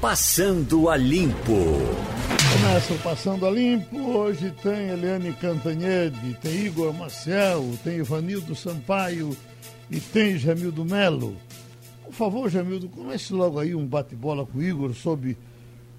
[0.00, 1.76] Passando a Limpo.
[2.54, 4.00] Começa o Passando a Limpo.
[4.00, 9.36] Hoje tem Eliane Cantanhede, tem Igor Maciel, tem Ivanildo Sampaio
[9.90, 11.36] e tem Jamildo Melo.
[12.02, 15.36] Por favor, Jamildo, comece logo aí um bate-bola com o Igor sobre,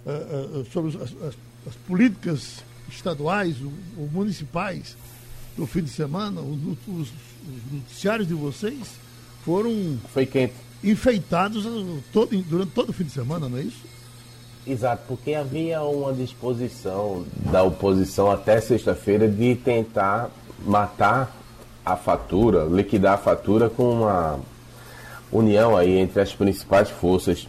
[0.04, 1.38] uh, uh, sobre as, as,
[1.68, 3.58] as, políticas estaduais
[3.96, 4.98] ou municipais
[5.56, 6.42] do fim de semana.
[6.42, 8.96] Os, os, os noticiários de vocês
[9.46, 10.00] foram.
[10.12, 11.64] Foi quente enfeitados
[12.12, 13.92] todo, durante todo o fim de semana, não é isso?
[14.66, 20.30] Exato, porque havia uma disposição da oposição até sexta-feira de tentar
[20.66, 21.36] matar
[21.84, 24.40] a fatura, liquidar a fatura com uma
[25.32, 27.48] união aí entre as principais forças.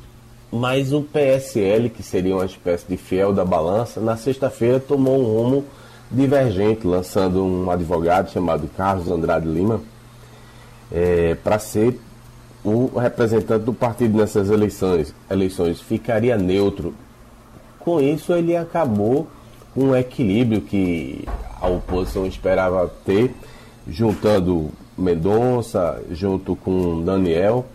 [0.51, 5.25] Mas o PSL, que seria uma espécie de fiel da balança, na sexta-feira tomou um
[5.25, 5.65] rumo
[6.11, 9.81] divergente, lançando um advogado chamado Carlos Andrade Lima
[10.91, 11.99] é, para ser
[12.65, 16.95] o representante do partido nessas eleições, eleições ficaria neutro.
[17.79, 19.27] Com isso, ele acabou
[19.75, 21.27] com um equilíbrio que
[21.61, 23.35] a oposição esperava ter,
[23.89, 27.67] juntando Mendonça, junto com Daniel,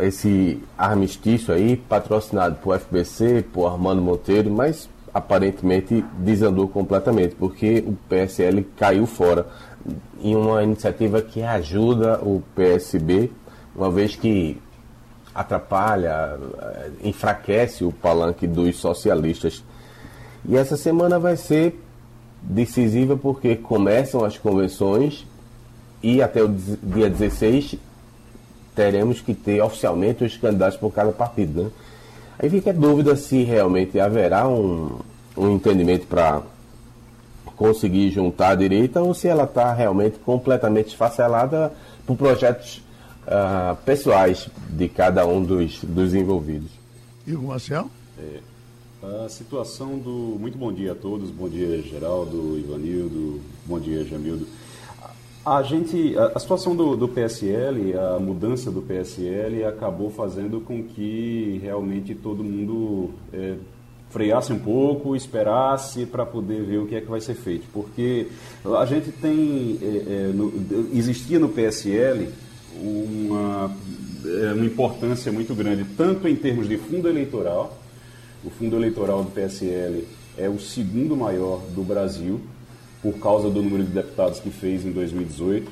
[0.00, 7.96] esse armistício aí, patrocinado por FBC, por Armando Monteiro, mas aparentemente desandou completamente, porque o
[8.08, 9.46] PSL caiu fora
[10.20, 13.30] em uma iniciativa que ajuda o PSB
[13.76, 14.60] uma vez que
[15.34, 19.62] atrapalha, eh, enfraquece o palanque dos socialistas.
[20.48, 21.78] E essa semana vai ser
[22.40, 25.26] decisiva porque começam as convenções
[26.02, 27.76] e até o dia 16
[28.74, 31.64] teremos que ter oficialmente os candidatos por cada partido.
[31.64, 31.70] Né?
[32.38, 34.98] Aí fica a dúvida se realmente haverá um,
[35.36, 36.42] um entendimento para
[37.56, 41.72] conseguir juntar a direita ou se ela está realmente completamente esfacelada
[42.06, 42.85] por projetos
[43.26, 46.70] uh, pessoais de cada um dos, dos envolvidos.
[47.26, 47.90] Igor Marcel?
[48.18, 48.40] É,
[49.24, 50.36] a situação do.
[50.38, 54.46] Muito bom dia a todos, bom dia Geraldo, Ivanildo, bom dia Jamildo.
[55.44, 60.82] A gente, a, a situação do, do, PSL, a mudança do PSL acabou fazendo com
[60.82, 63.54] que realmente todo mundo é,
[64.10, 68.28] freasse um pouco, esperasse para poder ver o que é que vai ser feito, porque
[68.64, 70.52] a gente tem, é, é, no,
[70.92, 72.28] existia no PSL
[72.80, 73.76] uma,
[74.24, 77.78] é, uma importância muito grande, tanto em termos de fundo eleitoral,
[78.44, 80.04] o fundo eleitoral do PSL
[80.38, 82.40] é o segundo maior do Brasil,
[83.02, 85.70] por causa do número de deputados que fez em 2018,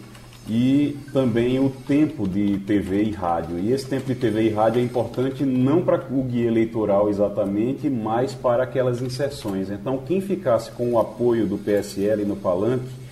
[0.49, 3.59] e também o tempo de TV e rádio.
[3.59, 7.89] E esse tempo de TV e rádio é importante não para o guia eleitoral exatamente,
[7.89, 9.71] mas para aquelas inserções.
[9.71, 13.04] Então, quem ficasse com o apoio do PSL no palanque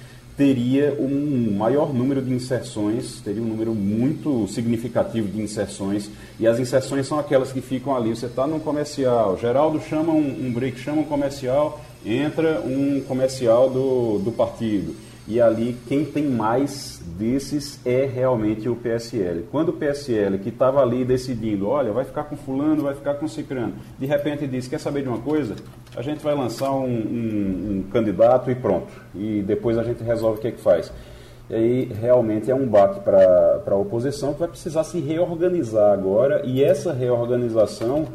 [0.42, 6.10] teria um maior número de inserções, teria um número muito significativo de inserções,
[6.40, 8.10] e as inserções são aquelas que ficam ali.
[8.10, 13.70] Você está num comercial, Geraldo chama um, um break, chama um comercial, entra um comercial
[13.70, 14.96] do, do partido
[15.28, 19.44] e ali quem tem mais desses é realmente o PSL.
[19.52, 23.28] Quando o PSL, que estava ali decidindo, olha, vai ficar com fulano, vai ficar com
[23.28, 25.54] cicrano, de repente diz, quer saber de uma coisa?
[25.94, 28.92] A gente vai lançar um, um, um candidato e pronto.
[29.14, 30.92] E depois a gente resolve o que é que faz.
[31.50, 36.40] E aí realmente é um baque para a oposição que vai precisar se reorganizar agora
[36.46, 38.06] e essa reorganização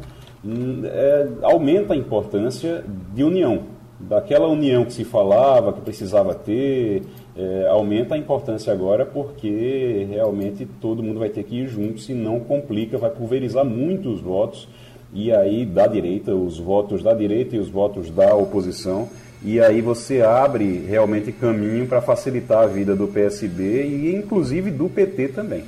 [0.44, 2.84] hum, é, aumenta a importância
[3.14, 7.02] de união daquela união que se falava, que precisava ter,
[7.36, 12.38] é, aumenta a importância agora porque realmente todo mundo vai ter que ir junto, senão
[12.40, 14.68] complica, vai pulverizar muito os votos
[15.12, 19.08] e aí da direita, os votos da direita e os votos da oposição.
[19.42, 24.88] E aí você abre realmente caminho para facilitar a vida do PSB e inclusive do
[24.88, 25.64] PT também.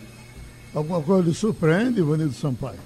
[0.75, 2.79] Alguma coisa lhe surpreende, Ivanildo Sampaio?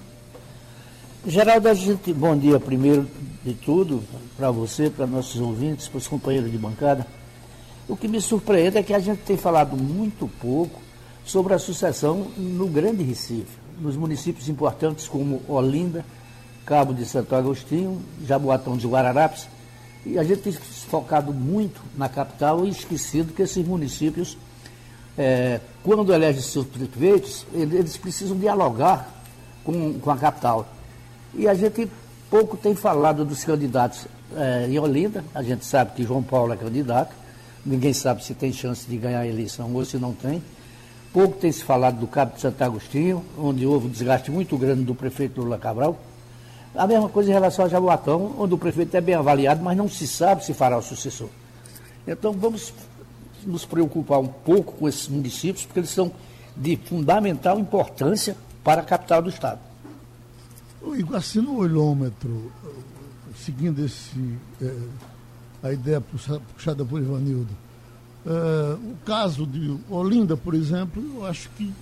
[1.26, 3.06] Geraldo, a gente, bom dia primeiro
[3.43, 4.03] de tudo,
[4.37, 7.06] para você, para nossos ouvintes, para os companheiros de bancada.
[7.88, 10.81] O que me surpreende é que a gente tem falado muito pouco
[11.25, 16.04] sobre a sucessão no Grande Recife, nos municípios importantes como Olinda,
[16.64, 19.49] Cabo de Santo Agostinho, Jaboatão dos Guararapes.
[20.06, 24.37] E a gente tem focado muito na capital e esquecido que esses municípios,
[25.16, 29.08] é, quando elegem seus prefeitos, eles precisam dialogar
[29.62, 30.66] com, com a capital.
[31.34, 31.88] E a gente
[32.31, 34.06] pouco tem falado dos candidatos
[34.37, 35.25] é, em Olinda.
[35.34, 37.14] A gente sabe que João Paulo é candidato.
[37.64, 40.43] Ninguém sabe se tem chance de ganhar a eleição ou se não tem.
[41.12, 44.82] Pouco tem se falado do Cabo de Santo Agostinho, onde houve um desgaste muito grande
[44.82, 45.99] do prefeito Lula Cabral.
[46.75, 49.88] A mesma coisa em relação a Jaboatão, onde o prefeito é bem avaliado, mas não
[49.88, 51.29] se sabe se fará o sucessor.
[52.06, 52.73] Então vamos
[53.47, 56.11] nos preocupar um pouco com esses municípios, porque eles são
[56.56, 59.61] de fundamental importância para a capital do Estado.
[60.97, 62.53] Iguaci no olhômetro,
[63.37, 64.75] seguindo esse, é,
[65.62, 67.50] a ideia puxada por Ivanildo,
[68.27, 71.73] é, o caso de Olinda, por exemplo, eu acho que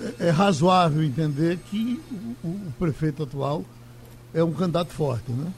[0.00, 2.00] é, é razoável entender que
[2.44, 3.64] o, o, prefeito atual
[4.34, 5.52] é um candidato forte, né?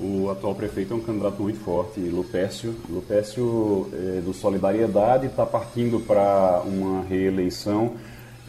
[0.00, 2.74] O atual prefeito é um candidato muito forte, Lupécio.
[2.88, 7.92] Lupécio, é, do Solidariedade, está partindo para uma reeleição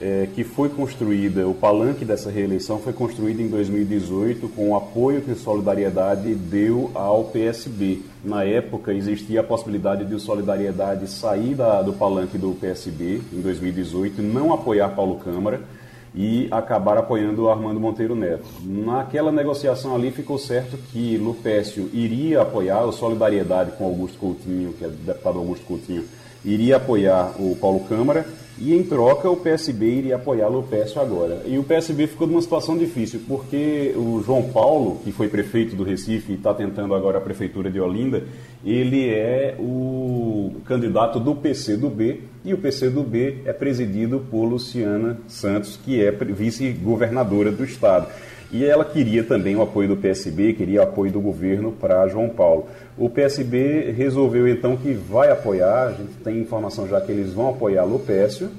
[0.02, 5.22] é, que foi construída, o palanque dessa reeleição foi construído em 2018 com o apoio
[5.22, 8.02] que o Solidariedade deu ao PSB.
[8.24, 13.42] Na época existia a possibilidade de o Solidariedade sair da, do palanque do PSB em
[13.42, 15.62] 2018, não apoiar Paulo Câmara
[16.16, 18.46] e acabar apoiando o Armando Monteiro Neto.
[18.64, 24.86] Naquela negociação ali ficou certo que Lupécio iria apoiar o Solidariedade com Augusto Coutinho, que
[24.86, 26.06] é deputado Augusto Coutinho,
[26.46, 28.26] iria apoiar o Paulo Câmara
[28.64, 31.42] e em troca o PSB iria apoiar Lupécio agora.
[31.46, 35.84] E o PSB ficou numa situação difícil, porque o João Paulo, que foi prefeito do
[35.84, 38.24] Recife e está tentando agora a prefeitura de Olinda,
[38.64, 46.02] ele é o candidato do PCdoB e o PCdoB é presidido por Luciana Santos, que
[46.02, 48.08] é vice-governadora do estado.
[48.54, 52.30] E ela queria também o apoio do PSB, queria o apoio do governo para João
[52.30, 52.68] Paulo.
[52.96, 57.50] O PSB resolveu então que vai apoiar, a gente tem informação já que eles vão
[57.50, 58.52] apoiar Lupécio,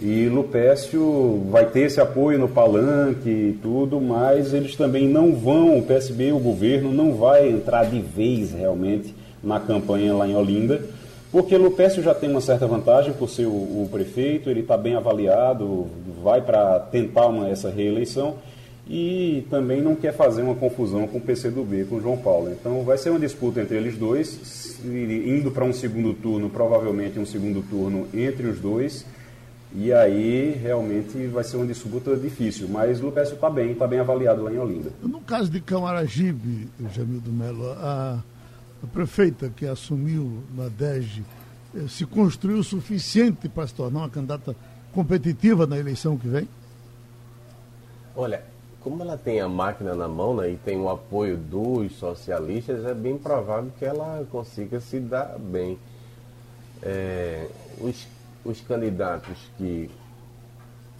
[0.00, 5.78] e Lupécio vai ter esse apoio no palanque e tudo, mas eles também não vão,
[5.78, 10.80] o PSB, o governo, não vai entrar de vez realmente na campanha lá em Olinda,
[11.32, 14.94] porque Lupécio já tem uma certa vantagem por ser o, o prefeito, ele está bem
[14.94, 15.88] avaliado,
[16.22, 18.36] vai para tentar uma, essa reeleição,
[18.86, 22.52] e também não quer fazer uma confusão com o PCdoB, com o João Paulo.
[22.52, 27.24] Então vai ser uma disputa entre eles dois, indo para um segundo turno, provavelmente um
[27.24, 29.06] segundo turno entre os dois,
[29.74, 32.68] e aí realmente vai ser uma disputa difícil.
[32.68, 34.90] Mas o Lupécio está bem, está bem avaliado lá em Olinda.
[35.02, 38.22] No caso de Camaragibe, Jamildo Melo, a,
[38.82, 41.24] a prefeita que assumiu na DEG
[41.74, 44.54] eh, se construiu o suficiente para se tornar uma candidata
[44.92, 46.46] competitiva na eleição que vem?
[48.14, 48.44] Olha,
[48.84, 52.92] como ela tem a máquina na mão né, e tem o apoio dos socialistas, é
[52.92, 55.78] bem provável que ela consiga se dar bem.
[56.82, 57.48] É,
[57.80, 58.06] os,
[58.44, 59.90] os candidatos que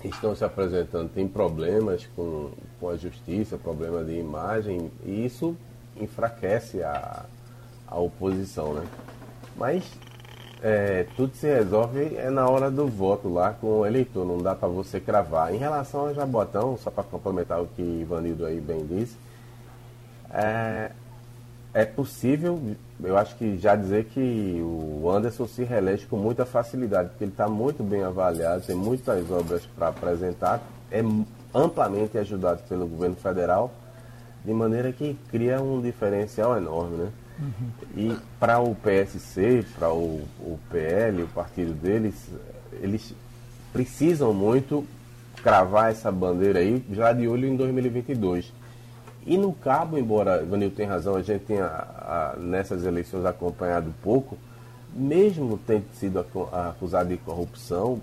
[0.03, 5.55] estão se apresentando têm problemas com, com a justiça, problema de imagem, e isso
[5.95, 7.27] enfraquece a,
[7.87, 8.73] a oposição.
[8.73, 8.87] Né?
[9.59, 9.85] Mas
[10.67, 14.55] é, tudo se resolve é na hora do voto lá com o eleitor, não dá
[14.55, 15.55] para você cravar.
[15.55, 19.15] Em relação ao Jabotão, só para complementar o que Ivanildo aí bem disse,
[20.33, 20.91] é,
[21.75, 22.59] é possível,
[23.03, 27.33] eu acho que já dizer que o Anderson se reelege com muita facilidade, porque ele
[27.33, 31.03] está muito bem avaliado, tem muitas obras para apresentar, é
[31.55, 33.71] amplamente ajudado pelo governo federal,
[34.43, 37.09] de maneira que cria um diferencial enorme, né?
[37.39, 37.71] Uhum.
[37.97, 42.29] E para o PSC, para o, o PL, o partido deles,
[42.81, 43.15] eles
[43.73, 44.87] precisam muito
[45.43, 48.53] cravar essa bandeira aí já de olho em 2022.
[49.27, 54.37] E no cabo, embora Vanil tem razão, a gente tenha a, nessas eleições acompanhado pouco,
[54.93, 58.01] mesmo tendo sido acusado de corrupção,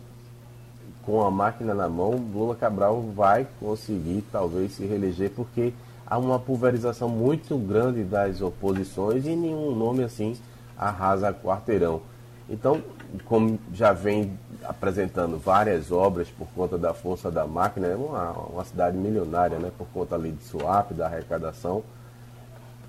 [1.03, 5.73] com a máquina na mão, Lula Cabral vai conseguir talvez se reeleger, porque
[6.11, 10.35] há uma pulverização muito grande das oposições e nenhum nome assim
[10.77, 12.01] arrasa quarteirão.
[12.49, 12.83] Então,
[13.23, 18.65] como já vem apresentando várias obras por conta da força da máquina, é uma, uma
[18.65, 21.81] cidade milionária, né, por conta ali de swap, da arrecadação,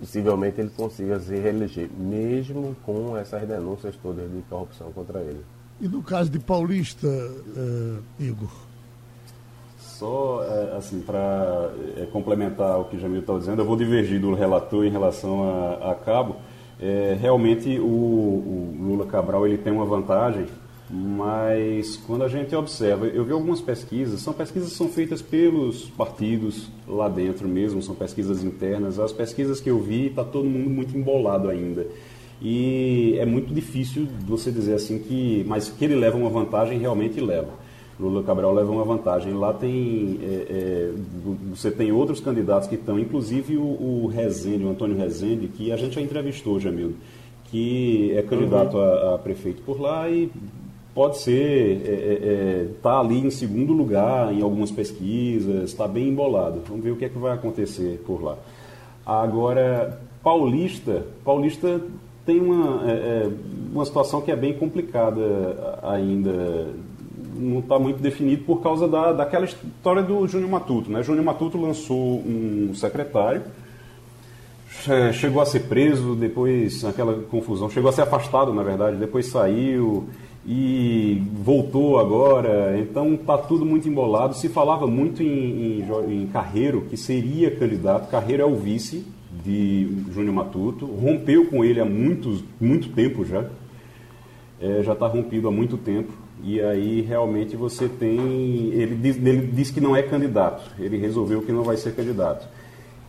[0.01, 5.45] possivelmente ele consiga se reeleger, mesmo com essas denúncias todas de corrupção contra ele.
[5.81, 8.72] E no caso de Paulista, uh, Igor?
[10.03, 14.35] Só, é, assim, para é, complementar o que Jamil está dizendo, eu vou divergir do
[14.35, 16.35] relator em relação a, a Cabo.
[16.81, 20.47] É, realmente, o, o, Lula Cabral ele tem uma vantagem,
[20.91, 26.69] mas quando a gente observa, eu vi algumas pesquisas, são pesquisas são feitas pelos partidos
[26.85, 28.99] lá dentro mesmo, são pesquisas internas.
[28.99, 31.87] As pesquisas que eu vi, está todo mundo muito embolado ainda.
[32.41, 37.21] E é muito difícil você dizer assim que, mas que ele leva uma vantagem, realmente
[37.21, 37.62] leva.
[38.03, 39.33] Lula Cabral leva uma vantagem.
[39.33, 40.93] Lá tem, é, é,
[41.51, 45.77] você tem outros candidatos que estão, inclusive o, o Rezende, o Antônio Rezende, que a
[45.77, 46.95] gente já entrevistou, Jamildo,
[47.51, 48.83] que é candidato uhum.
[48.83, 50.31] a, a, prefeito por lá e
[50.95, 55.87] pode ser, está é, é, é tá ali em segundo lugar em algumas pesquisas, está
[55.87, 56.61] bem embolado.
[56.69, 58.37] Vamos ver o que é que vai acontecer por lá.
[59.07, 61.81] Agora, Paulista, Paulista
[62.25, 63.29] tem uma, é,
[63.73, 66.69] uma situação que é bem complicada ainda
[67.35, 70.91] não está muito definido por causa da, daquela história do Júnior Matuto.
[70.91, 71.03] Né?
[71.03, 73.43] Júnior Matuto lançou um secretário,
[75.13, 80.09] chegou a ser preso, depois, naquela confusão, chegou a ser afastado, na verdade, depois saiu
[80.47, 82.79] e voltou agora.
[82.79, 84.35] Então está tudo muito embolado.
[84.35, 88.11] Se falava muito em, em, em Carreiro, que seria candidato.
[88.11, 89.05] Carreiro é o vice
[89.45, 93.47] de Júnior Matuto, rompeu com ele há muitos, muito tempo já.
[94.61, 96.13] É, já está rompido há muito tempo.
[96.43, 98.19] E aí realmente você tem.
[98.73, 102.47] Ele diz, ele diz que não é candidato, ele resolveu que não vai ser candidato.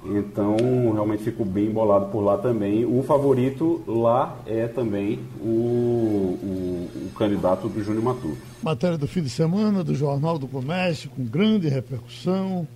[0.05, 0.57] Então,
[0.93, 2.85] realmente ficou bem embolado por lá também.
[2.85, 8.37] O favorito lá é também o, o, o candidato do Júnior Matuto.
[8.61, 12.67] Matéria do fim de semana do Jornal do Comércio, com grande repercussão.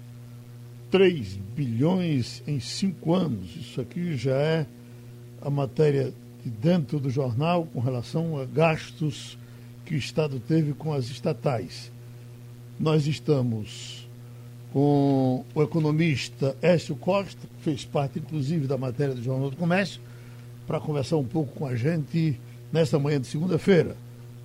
[0.89, 3.55] 3 bilhões em 5 anos.
[3.57, 4.65] Isso aqui já é
[5.41, 9.37] a matéria de dentro do jornal com relação a gastos
[9.88, 11.89] que o Estado teve com as estatais.
[12.77, 14.06] Nós estamos
[14.74, 20.01] com o economista Écio Costa, que fez parte inclusive da matéria do Jornal do Comércio,
[20.67, 22.38] para conversar um pouco com a gente
[22.72, 23.96] nesta manhã de segunda-feira.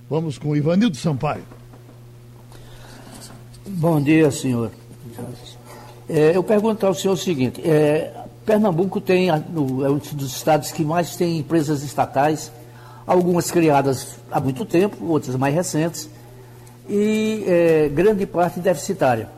[0.09, 1.43] Vamos com Ivanildo Sampaio.
[3.67, 4.71] Bom dia, senhor.
[6.09, 8.13] É, eu pergunto ao senhor o seguinte: é,
[8.47, 12.53] Pernambuco tem é um dos estados que mais tem empresas estatais,
[13.07, 16.09] algumas criadas há muito tempo, outras mais recentes,
[16.89, 19.29] e é, grande parte deficitária.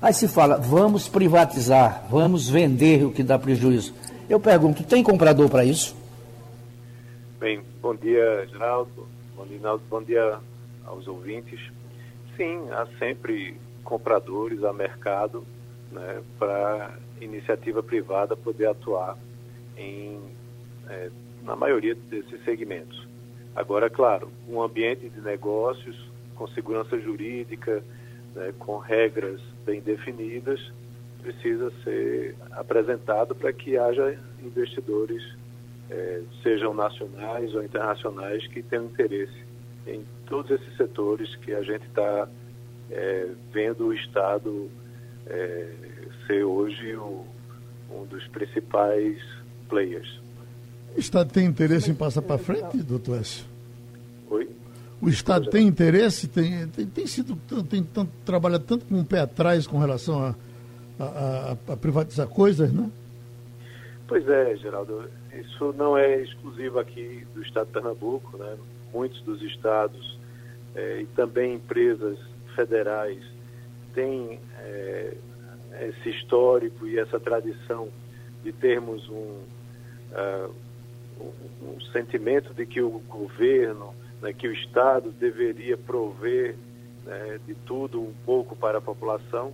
[0.00, 3.94] Aí se fala, vamos privatizar, vamos vender o que dá prejuízo.
[4.28, 5.94] Eu pergunto, tem comprador para isso?
[7.38, 9.06] Bem, bom dia, Geraldo.
[9.36, 10.38] Bom dia, bom dia
[10.84, 11.60] aos ouvintes.
[12.36, 15.44] Sim, há sempre compradores, há mercado
[15.90, 19.16] né, para iniciativa privada poder atuar
[19.76, 20.18] em,
[20.88, 21.10] é,
[21.44, 23.06] na maioria desses segmentos.
[23.54, 25.96] Agora, claro, um ambiente de negócios
[26.34, 27.82] com segurança jurídica,
[28.34, 30.72] né, com regras bem definidas,
[31.22, 35.22] precisa ser apresentado para que haja investidores,
[35.90, 39.44] eh, sejam nacionais ou internacionais, que tenham interesse
[39.86, 42.28] em todos esses setores que a gente está
[42.90, 44.68] eh, vendo o Estado
[45.26, 45.72] eh,
[46.26, 47.24] ser hoje o,
[47.90, 49.22] um dos principais
[49.68, 50.20] players.
[50.96, 53.44] O Estado tem interesse em passar para frente, doutor Écio?
[54.30, 54.48] Oi?
[55.00, 57.36] O Estado tem interesse, tem, tem, tem sido
[57.68, 60.34] tem tanto, trabalha tanto com o um pé atrás com relação a,
[60.98, 62.90] a, a, a, privatizar coisas, né?
[64.06, 65.08] Pois é, Geraldo.
[65.32, 68.56] Isso não é exclusivo aqui do Estado de Pernambuco, né?
[68.92, 70.18] Muitos dos estados
[70.74, 72.18] é, e também empresas
[72.54, 73.22] federais
[73.94, 75.14] têm é,
[75.80, 77.88] esse histórico e essa tradição
[78.44, 79.40] de termos um,
[80.12, 80.54] uh,
[81.20, 86.56] um, sentimento de que o governo né, que o Estado deveria prover
[87.04, 89.52] né, de tudo um pouco para a população,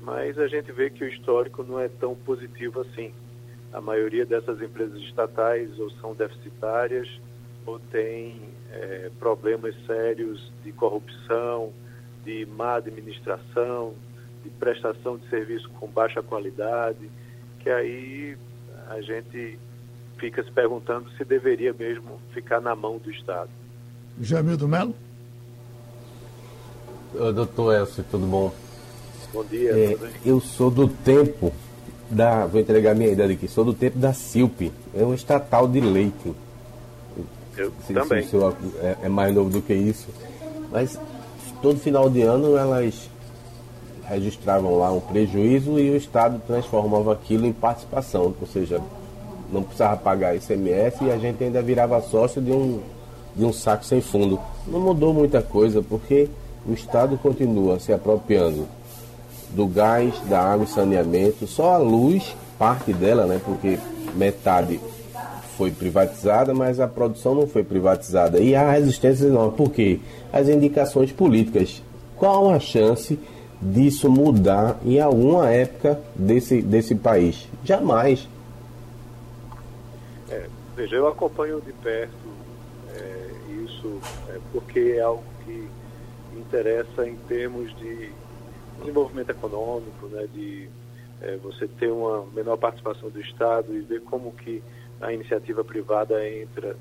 [0.00, 3.12] mas a gente vê que o histórico não é tão positivo assim.
[3.72, 7.08] A maioria dessas empresas estatais ou são deficitárias
[7.66, 8.40] ou têm
[8.72, 11.72] é, problemas sérios de corrupção,
[12.24, 13.94] de má administração,
[14.42, 17.10] de prestação de serviço com baixa qualidade,
[17.60, 18.36] que aí
[18.88, 19.58] a gente
[20.18, 23.50] fica se perguntando se deveria mesmo ficar na mão do Estado.
[24.20, 24.94] Jamildo Melo.
[27.12, 28.52] Doutor Elcio, tudo bom?
[29.32, 29.72] Bom dia.
[29.72, 31.52] É, eu sou do tempo
[32.10, 32.46] da.
[32.46, 33.48] Vou entregar minha idade aqui.
[33.48, 34.62] Sou do tempo da Silp.
[34.94, 36.34] É um estatal de leite.
[37.56, 38.26] Eu se, também.
[38.26, 40.08] Se o é, é, mais novo do que isso.
[40.70, 40.98] Mas
[41.62, 43.10] todo final de ano elas
[44.04, 48.34] registravam lá um prejuízo e o Estado transformava aquilo em participação.
[48.40, 48.80] Ou seja,
[49.52, 52.80] não precisava pagar ICMS e a gente ainda virava sócio de um
[53.36, 54.40] de um saco sem fundo.
[54.66, 56.28] Não mudou muita coisa, porque
[56.66, 58.66] o Estado continua se apropriando
[59.50, 63.40] do gás, da água e saneamento, só a luz, parte dela, né?
[63.44, 63.78] Porque
[64.14, 64.80] metade
[65.56, 68.40] foi privatizada, mas a produção não foi privatizada.
[68.40, 70.00] E a resistência não, por quê?
[70.32, 71.82] As indicações políticas.
[72.16, 73.18] Qual a chance
[73.60, 77.46] disso mudar em alguma época desse, desse país?
[77.64, 78.26] Jamais.
[80.76, 82.46] É, veja, eu acompanho de perto
[83.64, 85.68] isso é, porque é algo que
[86.36, 88.10] interessa em termos de
[88.78, 90.68] desenvolvimento econômico, né, de
[91.22, 94.62] é, você ter uma menor participação do Estado e ver como que
[95.00, 96.76] a iniciativa privada entra.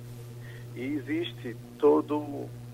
[0.75, 2.20] E existe todo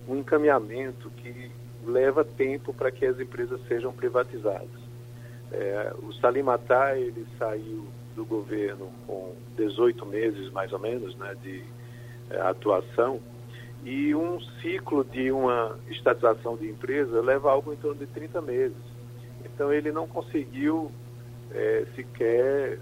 [0.08, 1.52] um encaminhamento que
[1.86, 4.82] leva tempo para que as empresas sejam privatizadas.
[5.52, 11.36] É, o Salim Matar, ele saiu do governo com 18 meses, mais ou menos, né,
[11.42, 11.64] de
[12.30, 13.20] é, atuação,
[13.84, 18.78] E um ciclo de uma estatização de empresa leva algo em torno de 30 meses.
[19.44, 20.92] Então ele não conseguiu
[21.52, 22.78] é, sequer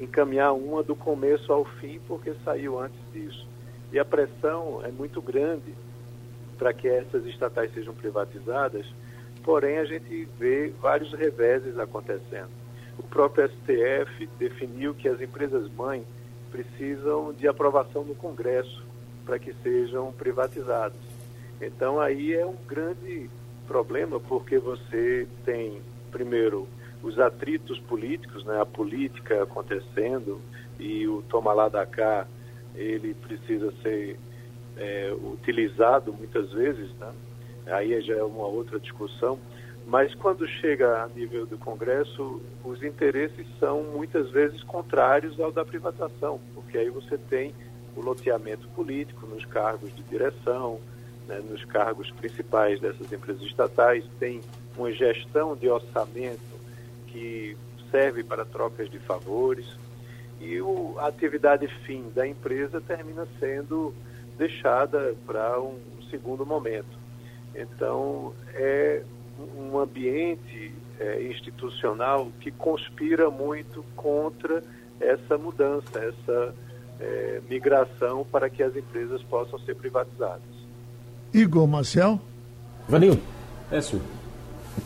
[0.00, 3.46] encaminhar uma do começo ao fim porque saiu antes disso.
[3.92, 5.74] E a pressão é muito grande
[6.58, 8.86] para que essas estatais sejam privatizadas,
[9.42, 12.63] porém a gente vê vários reveses acontecendo.
[12.98, 16.04] O próprio STF definiu que as empresas mãe
[16.50, 18.84] precisam de aprovação no Congresso
[19.24, 21.00] para que sejam privatizadas.
[21.60, 23.28] Então aí é um grande
[23.66, 26.68] problema porque você tem primeiro
[27.02, 30.40] os atritos políticos, né, a política acontecendo
[30.78, 32.26] e o toma lá da cá
[32.74, 34.18] ele precisa ser
[34.76, 37.12] é, utilizado muitas vezes, né?
[37.66, 39.38] aí já é uma outra discussão,
[39.86, 45.64] mas quando chega a nível do Congresso, os interesses são muitas vezes contrários ao da
[45.64, 47.54] privatização, porque aí você tem
[47.94, 50.80] o loteamento político nos cargos de direção,
[51.28, 54.40] né, nos cargos principais dessas empresas estatais, tem
[54.76, 56.40] uma gestão de orçamento
[57.08, 57.56] que
[57.90, 59.66] serve para trocas de favores
[60.40, 63.94] e o, a atividade fim da empresa termina sendo
[64.36, 65.78] deixada para um
[66.10, 67.04] segundo momento.
[67.54, 69.02] Então, é
[69.38, 74.62] um ambiente é, institucional que conspira muito contra
[75.00, 76.54] essa mudança, essa
[77.00, 80.42] é, migração para que as empresas possam ser privatizadas.
[81.32, 82.20] Igor Marcel?
[82.88, 83.18] Vanil.
[83.70, 84.02] É, senhor.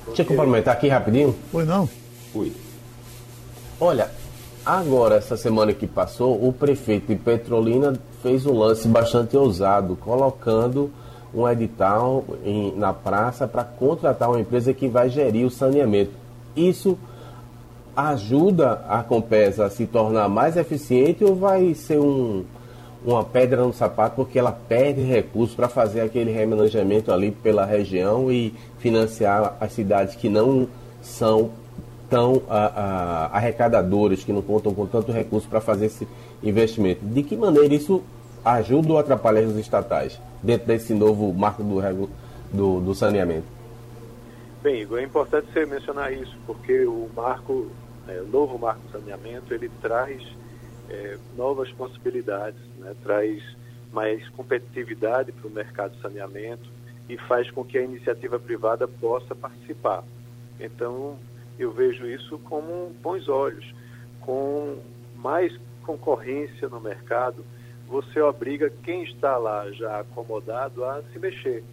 [0.06, 1.36] Deixa eu complementar aqui rapidinho.
[1.50, 1.86] Foi não?
[2.32, 2.52] Fui.
[3.80, 4.10] Olha,
[4.64, 10.90] agora, essa semana que passou, o prefeito de Petrolina fez um lance bastante ousado, colocando
[11.34, 16.12] um edital em, na praça para contratar uma empresa que vai gerir o saneamento.
[16.56, 16.98] Isso
[17.94, 22.44] ajuda a Compesa a se tornar mais eficiente ou vai ser um,
[23.04, 28.30] uma pedra no sapato porque ela perde recursos para fazer aquele remanejamento ali pela região
[28.30, 30.68] e financiar as cidades que não
[31.02, 31.50] são
[32.08, 36.08] tão a, a, arrecadadoras, que não contam com tanto recurso para fazer esse
[36.42, 37.04] investimento.
[37.04, 38.02] De que maneira isso
[38.54, 42.08] ajuda ou atrapalha os estatais dentro desse novo marco do,
[42.52, 43.46] do, do saneamento?
[44.62, 47.70] Bem, Igor, é importante você mencionar isso, porque o marco,
[48.08, 50.22] é, novo marco do saneamento, ele traz
[50.90, 52.94] é, novas possibilidades, né?
[53.02, 53.42] traz
[53.92, 56.68] mais competitividade para o mercado de saneamento
[57.08, 60.02] e faz com que a iniciativa privada possa participar.
[60.60, 61.16] Então,
[61.58, 63.74] eu vejo isso como bons olhos.
[64.20, 64.78] Com
[65.16, 67.44] mais concorrência no mercado,
[67.88, 71.64] você obriga quem está lá já acomodado a se mexer.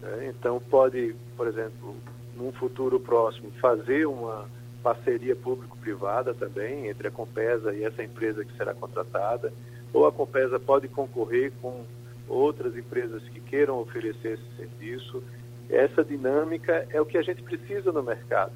[0.00, 0.32] Né?
[0.34, 1.94] Então, pode, por exemplo,
[2.36, 4.48] num futuro próximo, fazer uma
[4.82, 9.52] parceria público-privada também entre a Compesa e essa empresa que será contratada,
[9.92, 11.84] ou a Compesa pode concorrer com
[12.26, 15.22] outras empresas que queiram oferecer esse serviço.
[15.68, 18.52] Essa dinâmica é o que a gente precisa no mercado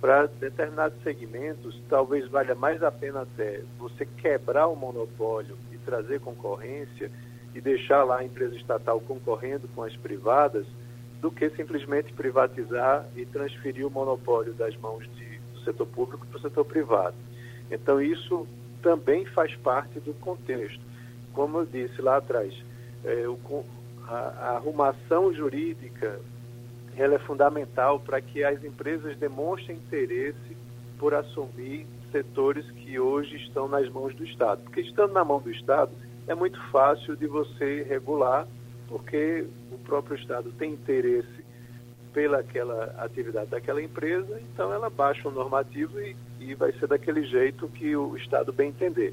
[0.00, 7.10] para determinados segmentos, talvez valha mais a pena até você quebrar o monopólio trazer concorrência
[7.54, 10.66] e deixar lá a empresa estatal concorrendo com as privadas,
[11.20, 16.38] do que simplesmente privatizar e transferir o monopólio das mãos de, do setor público para
[16.38, 17.16] o setor privado.
[17.70, 18.46] Então, isso
[18.82, 20.80] também faz parte do contexto.
[21.32, 22.54] Como eu disse lá atrás,
[23.04, 23.64] é, o,
[24.06, 26.20] a, a arrumação jurídica
[26.96, 30.56] ela é fundamental para que as empresas demonstrem interesse
[30.98, 34.62] por assumir setores que hoje estão nas mãos do Estado.
[34.62, 35.90] Porque estando na mão do Estado,
[36.28, 38.46] é muito fácil de você regular,
[38.86, 41.44] porque o próprio Estado tem interesse
[42.12, 47.24] pela aquela atividade daquela empresa, então ela baixa o normativo e, e vai ser daquele
[47.24, 49.12] jeito que o Estado bem entender.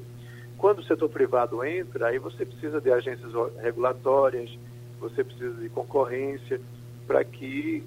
[0.56, 4.56] Quando o setor privado entra, aí você precisa de agências regulatórias,
[5.00, 6.60] você precisa de concorrência,
[7.04, 7.82] para que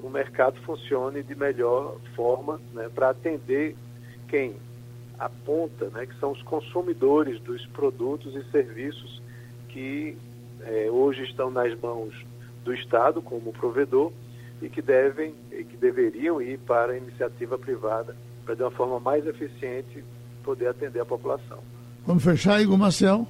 [0.00, 3.74] o mercado funcione de melhor forma né, para atender
[4.30, 4.54] quem
[5.18, 9.20] aponta, né, que são os consumidores dos produtos e serviços
[9.68, 10.16] que
[10.62, 12.14] é, hoje estão nas mãos
[12.64, 14.12] do Estado como provedor
[14.62, 19.00] e que devem e que deveriam ir para a iniciativa privada para de uma forma
[19.00, 20.04] mais eficiente
[20.42, 21.58] poder atender a população.
[22.06, 23.26] Vamos fechar, Igor Marcel?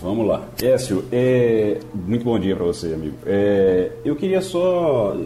[0.00, 0.48] Vamos lá.
[0.62, 1.78] Écio, é...
[1.92, 3.16] muito bom dia para você, amigo.
[3.26, 3.90] É...
[4.04, 5.16] Eu queria só,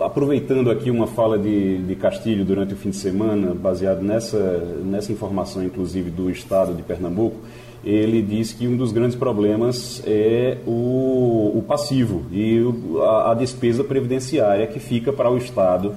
[0.00, 4.38] aproveitando aqui uma fala de, de Castilho durante o fim de semana, baseado nessa,
[4.84, 7.36] nessa informação, inclusive, do Estado de Pernambuco,
[7.84, 12.60] ele disse que um dos grandes problemas é o, o passivo e
[13.00, 15.94] a, a despesa previdenciária que fica para o Estado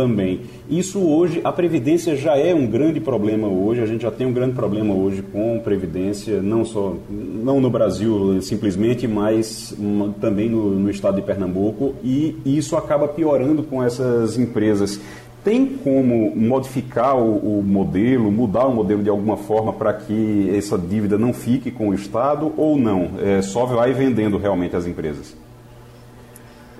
[0.00, 0.40] também.
[0.68, 4.32] Isso hoje, a Previdência já é um grande problema hoje, a gente já tem um
[4.32, 9.76] grande problema hoje com Previdência, não só, não no Brasil simplesmente, mas
[10.18, 14.98] também no, no estado de Pernambuco, e isso acaba piorando com essas empresas.
[15.44, 20.78] Tem como modificar o, o, modelo, mudar o modelo de alguma forma para que essa
[20.78, 23.10] dívida não fique com o Estado ou não?
[23.22, 25.34] É, só vai vendendo realmente as empresas?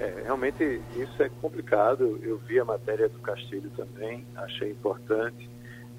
[0.01, 2.19] É, realmente isso é complicado.
[2.23, 5.49] Eu vi a matéria do Castilho também, achei importante.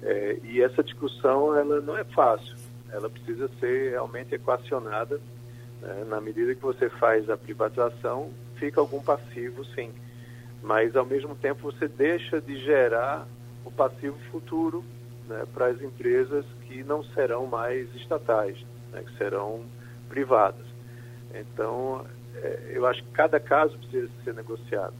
[0.02, 2.56] É, e essa discussão ela não é fácil.
[2.90, 5.20] Ela precisa ser realmente equacionada.
[5.80, 6.04] Né?
[6.08, 9.92] Na medida que você faz a privatização, fica algum passivo, sim
[10.62, 13.26] mas ao mesmo tempo você deixa de gerar
[13.64, 14.84] o passivo futuro
[15.28, 18.56] né, para as empresas que não serão mais estatais,
[18.92, 19.64] né, que serão
[20.08, 20.64] privadas.
[21.34, 22.06] Então,
[22.70, 24.94] eu acho que cada caso precisa ser negociado.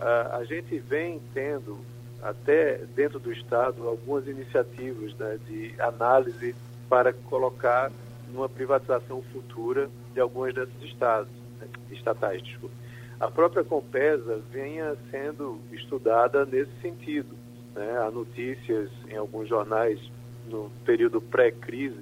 [0.00, 1.78] A, a gente vem tendo,
[2.22, 6.54] até dentro do Estado, algumas iniciativas né, de análise
[6.88, 7.90] para colocar
[8.32, 12.78] numa privatização futura de algumas desses estados, né, estatais, desculpa
[13.20, 17.34] a própria Compesa venha sendo estudada nesse sentido.
[17.74, 17.98] Né?
[17.98, 19.98] Há notícias em alguns jornais
[20.46, 21.98] no período pré-crise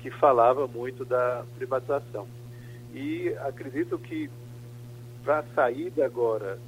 [0.00, 2.26] que falava muito da privatização.
[2.96, 4.30] E acredito que
[5.22, 6.58] para a saída agora,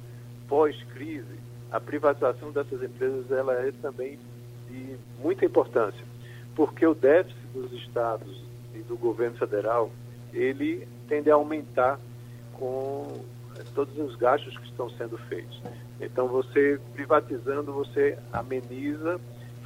[0.47, 1.39] pós-crise,
[1.71, 4.19] a privatização dessas empresas ela é também
[4.69, 6.05] de muita importância,
[6.55, 8.43] porque o déficit dos estados
[8.75, 9.91] e do governo federal
[10.31, 11.99] ele tende a aumentar
[12.53, 13.25] com
[13.73, 15.59] todos os gastos que estão sendo feitos.
[15.99, 19.19] Então, você privatizando, você ameniza,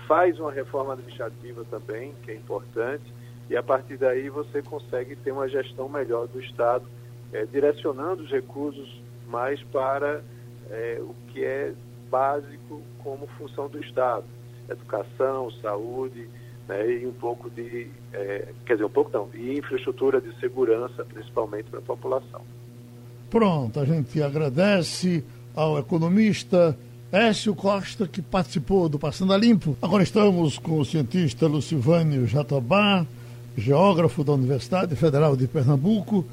[0.08, 3.04] faz uma reforma administrativa também, que é importante,
[3.50, 6.86] e a partir daí você consegue ter uma gestão melhor do Estado,
[7.32, 10.22] é, direcionando os recursos mais para
[10.70, 11.74] é, o que é
[12.10, 14.26] básico como função do Estado:
[14.70, 16.28] educação, saúde.
[16.66, 21.04] Né, e um pouco de, é, quer dizer, um pouco não, e infraestrutura de segurança,
[21.04, 22.40] principalmente para a população.
[23.30, 26.78] Pronto, a gente agradece ao economista
[27.12, 29.78] Écio Costa, que participou do Passando a Limpo.
[29.82, 33.06] Agora estamos com o cientista Lucivânio Jatobá,
[33.58, 36.26] geógrafo da Universidade Federal de Pernambuco.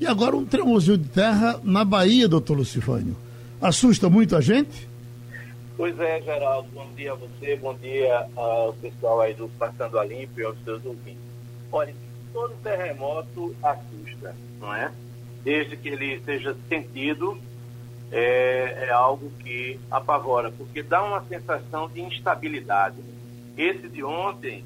[0.00, 3.16] E agora um tremozinho de terra na Bahia, doutor Lucivânio.
[3.60, 4.88] Assusta muito a gente?
[5.76, 6.68] Pois é, Geraldo.
[6.74, 10.56] Bom dia a você, bom dia ao pessoal aí do Passando a Limpo e aos
[10.64, 11.22] seus ouvintes.
[11.72, 11.94] Olha,
[12.32, 14.92] todo terremoto assusta, não é?
[15.44, 17.38] desde que ele seja sentido,
[18.10, 22.96] é, é, algo que apavora, porque dá uma sensação de instabilidade.
[23.56, 24.64] Esse de ontem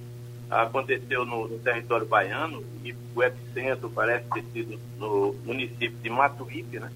[0.50, 6.78] aconteceu no, no território baiano, e o epicentro parece ter sido no município de Matuípe,
[6.78, 6.90] né?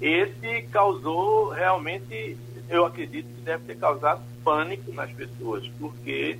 [0.00, 2.36] Esse causou realmente,
[2.68, 6.38] eu acredito que deve ter causado pânico nas pessoas, porque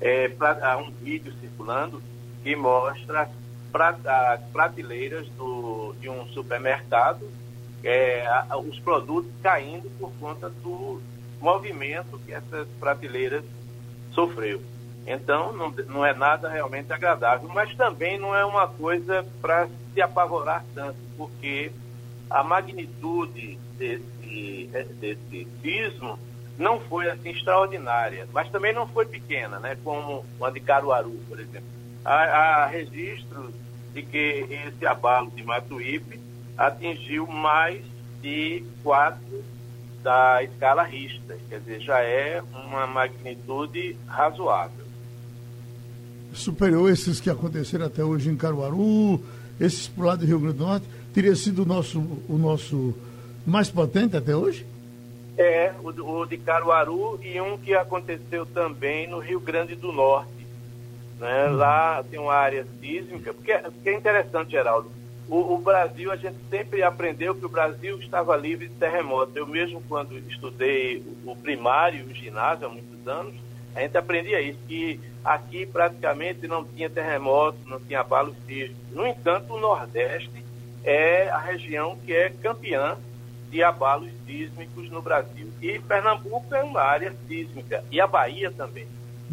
[0.00, 2.02] é, pra, há um vídeo circulando
[2.42, 3.30] que mostra
[4.52, 7.28] prateleiras do, de um supermercado,
[7.84, 8.26] é,
[8.68, 11.00] os produtos caindo por conta do
[11.40, 13.44] movimento que essas prateleiras
[14.12, 14.60] sofreu.
[15.06, 20.00] Então, não, não é nada realmente agradável, mas também não é uma coisa para se
[20.00, 21.72] apavorar tanto, porque
[22.28, 26.18] a magnitude desse, desse sismo
[26.58, 29.76] não foi assim extraordinária, mas também não foi pequena, né?
[29.82, 33.52] como a de Caruaru, por exemplo há, há registros
[33.92, 36.20] de que esse abalo de Matuípe
[36.56, 37.84] atingiu mais
[38.20, 39.44] de quatro
[40.02, 44.79] da escala Richter, quer dizer, já é uma magnitude razoável.
[46.32, 49.20] Superior esses que aconteceram até hoje em Caruaru,
[49.60, 52.94] esses por lado do Rio Grande do Norte, teria sido o nosso, o nosso
[53.46, 54.66] mais potente até hoje?
[55.36, 60.40] É, o, o de Caruaru e um que aconteceu também no Rio Grande do Norte
[61.20, 61.48] né?
[61.50, 64.90] Lá tem uma área sísmica, porque, porque é interessante, Geraldo.
[65.28, 69.36] O, o, Brasil, a gente sempre aprendeu que o Brasil estava livre de terremotos.
[69.36, 73.34] Eu mesmo, quando estudei o primário o ginásio há muitos anos,
[73.74, 78.76] a gente aprendia isso, que aqui praticamente não tinha terremotos, não tinha abalos sísmicos.
[78.92, 80.44] No entanto, o Nordeste
[80.84, 82.96] é a região que é campeã
[83.50, 85.48] de abalos sísmicos no Brasil.
[85.60, 88.86] E Pernambuco é uma área sísmica, e a Bahia também.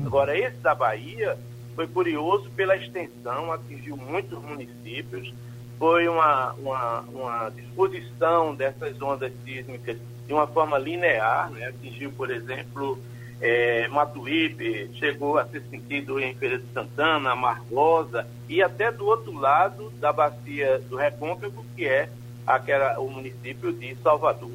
[0.04, 1.38] Agora, esse da Bahia,
[1.76, 5.32] foi curioso pela extensão, atingiu muitos municípios,
[5.78, 11.67] foi uma, uma, uma disposição dessas ondas sísmicas de uma forma linear, né?
[11.67, 12.97] atingiu, por exemplo,
[13.39, 19.34] é, Matuípe, chegou a ser sentido em Feira de Santana, Margosa e até do outro
[19.34, 22.10] lado da bacia do Recôncavo, que é
[22.45, 24.52] aquela, o município de Salvador.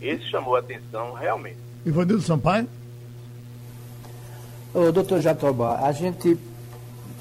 [0.00, 1.58] Esse chamou a atenção realmente.
[1.84, 2.68] Ivanildo Sampaio?
[4.72, 6.38] Ô, doutor Jatobá, a gente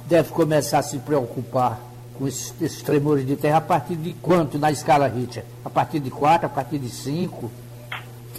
[0.05, 1.79] deve começar a se preocupar
[2.17, 5.43] com esses, esses tremores de terra a partir de quanto na escala Richter?
[5.63, 7.51] A partir de 4, a partir de 5?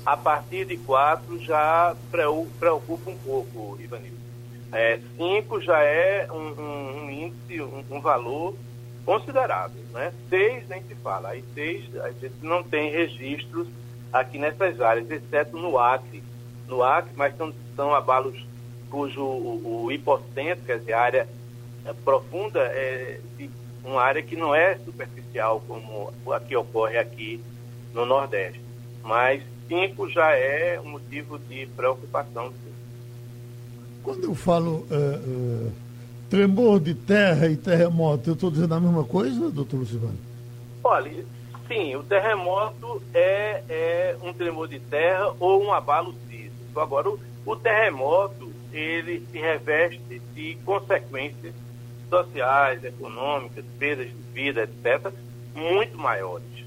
[0.04, 4.24] A partir de 4 já preocupa um pouco, Ivanildo.
[5.16, 8.54] 5 é, já é um, um, um índice, um, um, valor
[9.04, 9.82] considerável.
[9.92, 10.12] Né?
[10.28, 11.30] 6 nem se fala.
[11.30, 13.68] Aí 6 a gente não tem registros
[14.12, 16.22] aqui nessas áreas, exceto no Acre.
[16.68, 18.36] No Acre, mas são, são abalos
[18.90, 21.28] cujo o, o hipocentro, quer dizer, a área
[21.84, 23.20] é, profunda, é
[23.84, 27.40] uma área que não é superficial como a que ocorre aqui
[27.92, 28.60] no Nordeste.
[29.02, 32.52] Mas 5 já é um motivo de preocupação.
[34.02, 35.70] Quando eu falo é, é,
[36.28, 40.18] tremor de terra e terremoto, eu estou dizendo a mesma coisa, doutor Lucivano?
[40.82, 41.24] Olha,
[41.66, 46.78] sim, o terremoto é, é um tremor de terra ou um abalo sísmico.
[46.78, 51.54] Agora, o, o terremoto, ele se reveste de consequências
[52.10, 55.12] sociais, econômicas, perdas de vida, etc.,
[55.54, 56.63] muito maiores.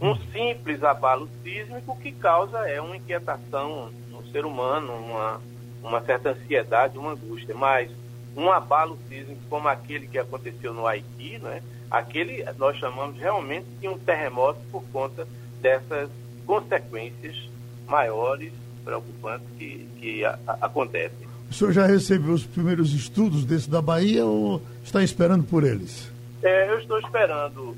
[0.00, 5.40] Um simples abalo sísmico que causa é uma inquietação no ser humano, uma,
[5.82, 7.90] uma certa ansiedade, uma angústia, mas
[8.36, 11.62] um abalo sísmico como aquele que aconteceu no Haiti, né?
[11.90, 15.26] aquele nós chamamos realmente de um terremoto por conta
[15.60, 16.10] dessas
[16.44, 17.48] consequências
[17.86, 18.52] maiores,
[18.84, 21.26] preocupantes que, que a, a, acontecem.
[21.50, 26.10] O senhor já recebeu os primeiros estudos desse da Bahia ou está esperando por eles?
[26.42, 27.76] É, eu estou esperando,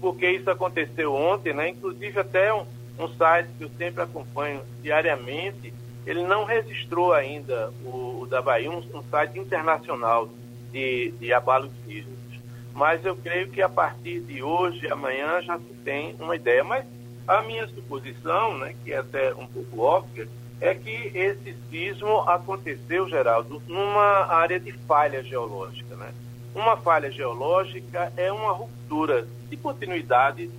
[0.00, 1.68] porque isso aconteceu ontem, né?
[1.68, 2.66] Inclusive até um,
[2.98, 5.72] um site que eu sempre acompanho diariamente,
[6.06, 10.28] ele não registrou ainda o, o da Bahia, um, um, site internacional
[10.72, 12.12] de, de abalos sísmicos.
[12.74, 16.64] Mas eu creio que a partir de hoje, amanhã, já se tem uma ideia.
[16.64, 16.84] Mas
[17.28, 20.26] a minha suposição, né, que é até um pouco óbvia,
[20.60, 25.94] é que esse sismo aconteceu, Geraldo, numa área de falha geológica.
[25.96, 26.12] Né?
[26.54, 30.50] Uma falha geológica é uma ruptura de continuidade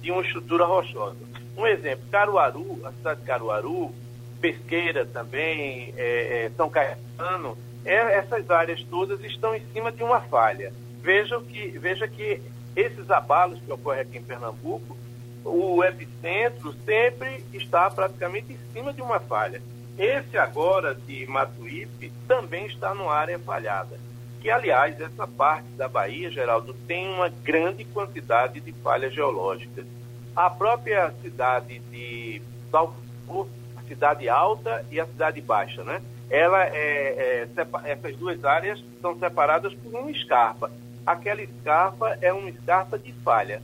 [0.00, 1.18] de uma estrutura rochosa.
[1.56, 3.92] Um exemplo, Caruaru, a cidade de Caruaru,
[4.40, 10.20] Pesqueira também, é, é, São Caetano, é, essas áreas todas estão em cima de uma
[10.20, 10.72] falha.
[11.00, 12.40] Veja que, veja que
[12.74, 14.96] esses abalos que ocorrem aqui em Pernambuco
[15.44, 19.60] o epicentro sempre está praticamente em cima de uma falha.
[19.98, 23.98] Esse agora de Matuípe também está numa área falhada.
[24.42, 29.86] Que, aliás, essa parte da Bahia, Geraldo, tem uma grande quantidade de falhas geológicas.
[30.34, 36.02] A própria cidade de Salvador, a cidade alta e a cidade baixa, né?
[36.28, 37.48] Ela é, é,
[37.84, 40.72] essas duas áreas são separadas por uma escarpa.
[41.06, 43.62] Aquela escarpa é uma escarpa de falha.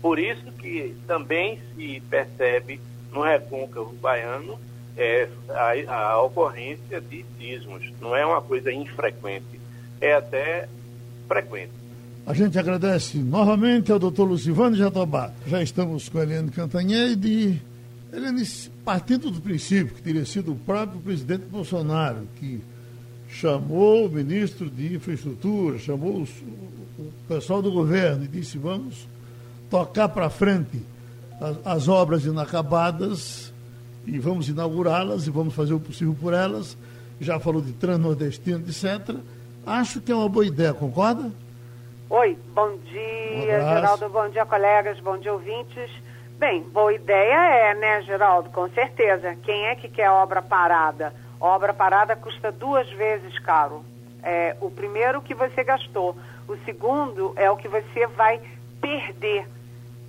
[0.00, 2.80] Por isso que também se percebe
[3.12, 4.58] no recôncavo baiano
[4.96, 7.92] é, a, a, ocorrência de sismos.
[8.00, 9.60] Não é uma coisa infrequente,
[10.02, 10.68] é até
[11.28, 11.70] frequente.
[12.26, 15.32] A gente agradece novamente ao doutor Lucivano Jatobá.
[15.46, 17.62] Já estamos com a Eliane Cantanhede.
[18.12, 18.44] Eliane,
[18.84, 22.60] partindo do princípio que teria sido o próprio presidente Bolsonaro que
[23.28, 29.08] chamou o ministro de Infraestrutura, chamou o pessoal do governo e disse: vamos
[29.70, 30.82] tocar para frente
[31.40, 33.52] as, as, obras inacabadas
[34.06, 36.76] e vamos inaugurá-las e vamos fazer o possível por elas.
[37.20, 39.16] Já falou de transnordestino, etc.
[39.66, 41.30] Acho que é uma boa ideia, concorda?
[42.10, 45.90] Oi, bom dia, um Geraldo, bom dia, colegas, bom dia, ouvintes.
[46.38, 48.50] Bem, boa ideia é, né, Geraldo?
[48.50, 49.36] Com certeza.
[49.42, 51.14] Quem é que quer obra parada?
[51.40, 53.84] Obra parada custa duas vezes caro.
[54.22, 56.16] É, o primeiro que você gastou,
[56.48, 58.40] o segundo é o que você vai
[58.80, 59.46] perder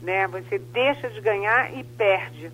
[0.03, 0.27] né?
[0.27, 2.51] Você deixa de ganhar e perde.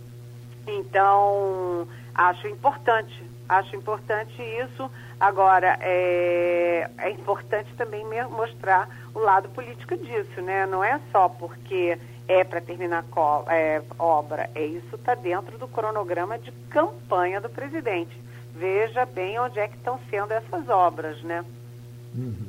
[0.68, 4.90] Então, acho importante, acho importante isso.
[5.20, 10.66] Agora, é, é importante também mostrar o lado político disso, né?
[10.68, 13.04] Não é só porque é para terminar
[13.48, 18.16] é, obra, é isso está dentro do cronograma de campanha do presidente.
[18.56, 21.44] Veja bem onde é que estão sendo essas obras, né?
[22.16, 22.48] Uhum.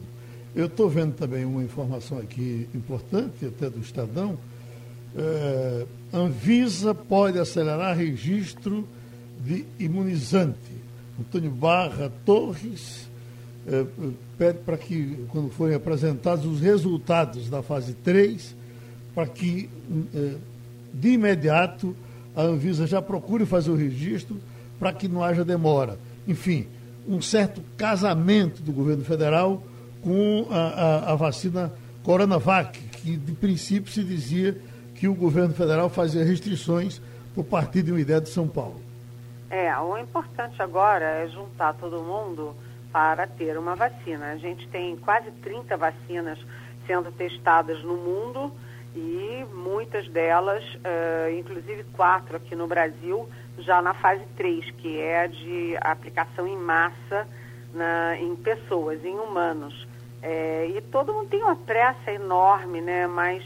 [0.55, 4.37] Eu estou vendo também uma informação aqui importante, até do Estadão,
[5.17, 8.87] é, Anvisa pode acelerar registro
[9.41, 10.80] de imunizante.
[11.21, 13.09] Antônio Barra Torres
[13.67, 13.85] é,
[14.39, 18.57] pede para que, quando forem apresentados os resultados da fase 3,
[19.15, 19.69] para que
[20.15, 20.35] é,
[20.95, 21.95] de imediato
[22.35, 24.41] a Anvisa já procure fazer o registro
[24.79, 25.99] para que não haja demora.
[26.27, 26.67] Enfim,
[27.07, 29.63] um certo casamento do governo federal
[30.03, 31.71] com a, a, a vacina
[32.03, 34.57] Coronavac, que de princípio se dizia
[34.95, 37.01] que o governo federal fazia restrições
[37.35, 38.81] por partir de uma ideia de São Paulo.
[39.51, 42.55] É, o importante agora é juntar todo mundo
[42.93, 44.31] para ter uma vacina.
[44.31, 46.39] A gente tem quase 30 vacinas
[46.87, 48.53] sendo testadas no mundo
[48.95, 55.29] e muitas delas, uh, inclusive quatro aqui no Brasil, já na fase 3, que é
[55.29, 57.29] de aplicação em massa
[57.75, 59.87] na, em pessoas, em humanos.
[60.23, 63.07] É, e todo mundo tem uma pressa enorme, né?
[63.07, 63.45] Mas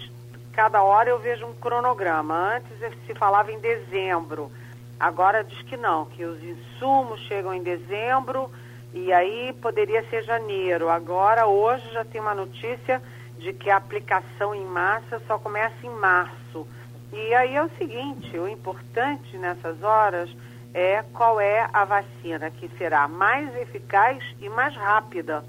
[0.52, 2.56] cada hora eu vejo um cronograma.
[2.56, 4.50] Antes se falava em dezembro,
[4.98, 8.50] agora diz que não, que os insumos chegam em dezembro
[8.92, 10.88] e aí poderia ser janeiro.
[10.88, 13.02] Agora, hoje, já tem uma notícia
[13.38, 16.66] de que a aplicação em massa só começa em março.
[17.12, 20.30] E aí é o seguinte, o importante nessas horas
[20.72, 25.44] é qual é a vacina que será mais eficaz e mais rápida,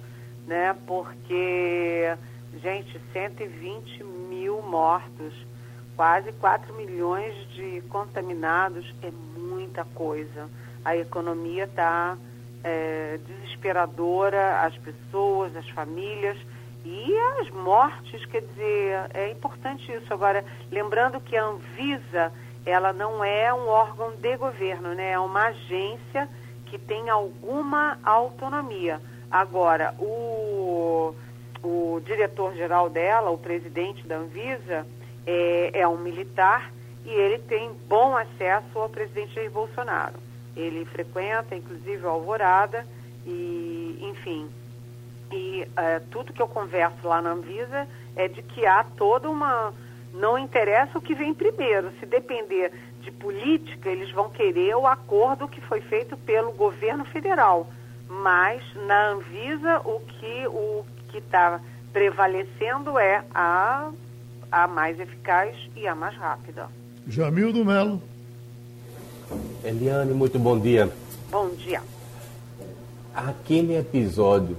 [0.45, 0.75] né?
[0.85, 2.15] Porque,
[2.61, 5.33] gente, 120 mil mortos,
[5.95, 10.49] quase 4 milhões de contaminados é muita coisa.
[10.83, 12.17] A economia está
[12.63, 16.37] é, desesperadora, as pessoas, as famílias
[16.83, 20.13] e as mortes, quer dizer, é importante isso.
[20.13, 22.31] Agora, lembrando que a Anvisa,
[22.65, 25.11] ela não é um órgão de governo, né?
[25.11, 26.29] É uma agência
[26.65, 29.01] que tem alguma autonomia.
[29.31, 31.15] Agora, o,
[31.63, 34.85] o diretor-geral dela, o presidente da Anvisa,
[35.25, 36.71] é, é um militar
[37.05, 40.15] e ele tem bom acesso ao presidente Jair Bolsonaro.
[40.55, 42.85] Ele frequenta, inclusive, a Alvorada
[43.25, 44.49] e, enfim,
[45.31, 49.73] e é, tudo que eu converso lá na Anvisa é de que há toda uma.
[50.13, 51.91] Não interessa o que vem primeiro.
[51.99, 57.67] Se depender de política, eles vão querer o acordo que foi feito pelo governo federal.
[58.07, 61.59] Mas na Anvisa o que o que está
[61.91, 63.91] prevalecendo é a,
[64.55, 66.69] a mais eficaz e a mais rápida.
[67.09, 68.01] Jamildo Melo.
[69.61, 70.89] Eliane, muito bom dia.
[71.29, 71.81] Bom dia.
[73.13, 74.55] Aquele episódio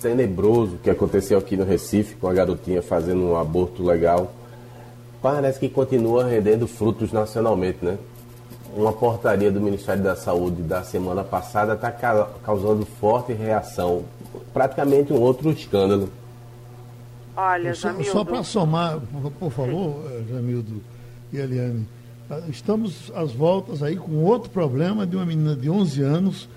[0.00, 4.32] tenebroso que aconteceu aqui no Recife, com a garotinha fazendo um aborto legal,
[5.20, 7.98] parece que continua rendendo frutos nacionalmente, né?
[8.72, 11.90] Uma portaria do Ministério da Saúde da semana passada está
[12.44, 14.04] causando forte reação,
[14.54, 16.08] praticamente um outro escândalo.
[17.40, 18.98] Olha, só, só para somar,
[19.38, 20.08] por favor, Sim.
[20.08, 20.82] Eh, Jamildo
[21.32, 21.86] e Eliane,
[22.28, 26.48] ah, estamos às voltas aí com outro problema de uma menina de 11 anos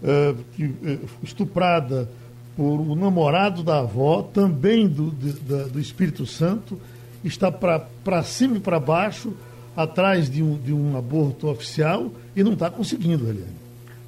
[0.00, 2.08] uh, que, uh, estuprada
[2.56, 5.32] por o namorado da avó, também do, de,
[5.68, 6.80] do Espírito Santo,
[7.24, 9.32] está para cima e para baixo,
[9.76, 13.56] atrás de um, de um aborto oficial e não está conseguindo, Eliane.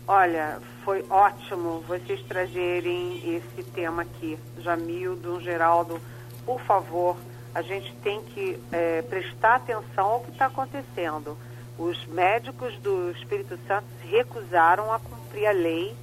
[0.06, 4.38] Olha, foi ótimo vocês trazerem esse tema aqui.
[4.60, 6.00] Jamildo, Geraldo,
[6.44, 7.16] por favor,
[7.54, 11.36] a gente tem que é, prestar atenção ao que está acontecendo.
[11.78, 15.94] Os médicos do Espírito Santo se recusaram a cumprir a lei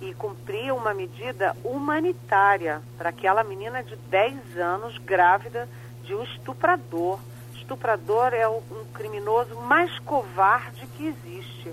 [0.00, 5.68] e cumprir uma medida humanitária para aquela menina de 10 anos grávida
[6.04, 7.18] de um estuprador.
[7.54, 11.72] Estuprador é um criminoso mais covarde que existe.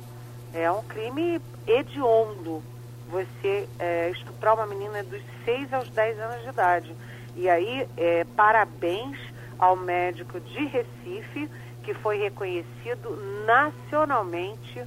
[0.54, 2.64] É um crime hediondo
[3.10, 6.96] você é, estuprar uma menina dos 6 aos 10 anos de idade.
[7.36, 9.18] E aí, é, parabéns
[9.60, 11.50] ao médico de Recife,
[11.84, 14.84] que foi reconhecido nacionalmente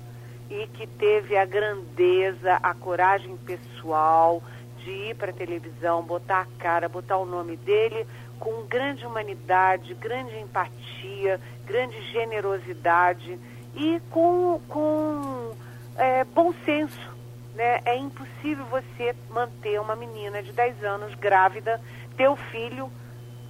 [0.51, 4.43] e que teve a grandeza, a coragem pessoal
[4.83, 8.07] de ir para a televisão, botar a cara, botar o nome dele
[8.39, 13.39] com grande humanidade, grande empatia, grande generosidade
[13.75, 15.55] e com, com
[15.97, 17.17] é, bom senso.
[17.55, 17.81] Né?
[17.85, 21.81] É impossível você manter uma menina de 10 anos grávida,
[22.19, 22.91] ter o filho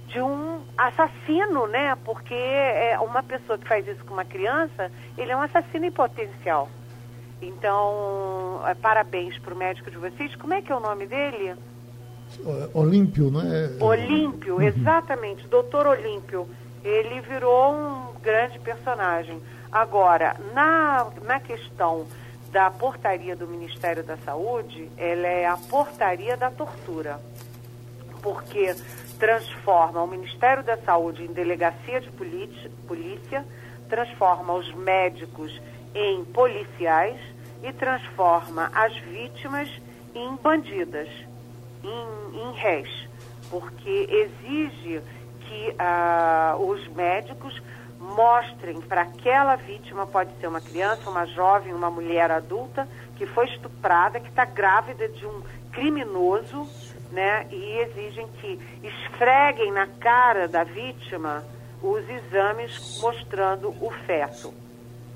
[0.07, 1.95] de um assassino, né?
[2.05, 5.91] Porque é uma pessoa que faz isso com uma criança, ele é um assassino em
[5.91, 6.69] potencial.
[7.41, 10.35] Então, é, parabéns para o médico de vocês.
[10.35, 11.55] Como é que é o nome dele?
[12.73, 13.71] Olímpio, não é?
[13.79, 14.61] Olímpio, uhum.
[14.61, 16.47] exatamente, doutor Olímpio.
[16.83, 19.41] Ele virou um grande personagem.
[19.71, 22.05] Agora, na, na questão
[22.51, 27.19] da portaria do Ministério da Saúde, ela é a portaria da tortura.
[28.21, 28.75] Porque
[29.17, 33.45] transforma o Ministério da Saúde em delegacia de polícia,
[33.89, 35.59] transforma os médicos
[35.93, 37.19] em policiais
[37.63, 39.69] e transforma as vítimas
[40.15, 41.09] em bandidas,
[41.83, 43.09] em, em réis,
[43.49, 45.01] porque exige
[45.41, 47.61] que ah, os médicos
[47.99, 53.45] mostrem para aquela vítima, pode ser uma criança, uma jovem, uma mulher adulta, que foi
[53.47, 55.41] estuprada, que está grávida de um
[55.71, 56.65] criminoso,
[57.11, 57.47] né?
[57.51, 61.43] E exigem que esfreguem na cara da vítima
[61.81, 64.53] os exames mostrando o feto.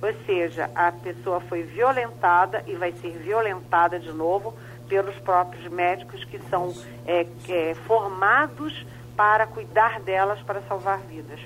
[0.02, 4.54] Ou seja, a pessoa foi violentada e vai ser violentada de novo
[4.88, 6.74] pelos próprios médicos que são
[7.06, 8.86] é, é, formados
[9.16, 11.40] para cuidar delas, para salvar vidas.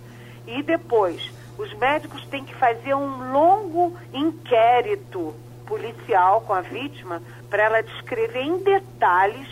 [0.47, 5.35] E depois, os médicos têm que fazer um longo inquérito
[5.65, 9.47] policial com a vítima para ela descrever em detalhes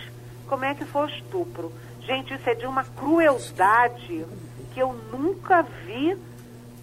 [0.48, 1.72] como é que foi o estupro.
[2.02, 4.26] Gente, isso é de uma crueldade
[4.74, 6.18] que eu nunca vi.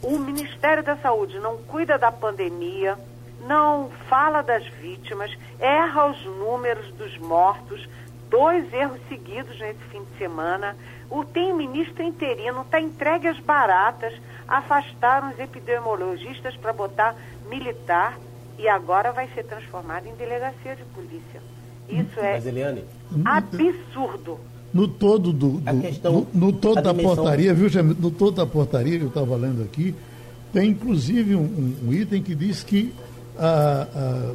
[0.02, 2.98] O Ministério da Saúde não cuida da pandemia,
[3.46, 7.88] não fala das vítimas, erra os números dos mortos,
[8.28, 10.76] dois erros seguidos nesse fim de semana.
[11.08, 14.12] O tem ministro interino, está entregue às baratas,
[14.48, 17.14] afastaram os epidemiologistas para botar
[17.48, 18.18] militar
[18.58, 21.51] e agora vai ser transformado em delegacia de polícia.
[21.88, 22.84] Isso é Mas, Eliane,
[23.24, 24.38] absurdo.
[24.72, 27.16] No todo do, do questão, no, no todo da dimensão...
[27.16, 27.96] portaria, viu, Jamil?
[27.98, 29.94] No todo da portaria que eu estava lendo aqui,
[30.52, 32.92] tem inclusive um, um, item que diz que
[33.38, 34.32] a, a,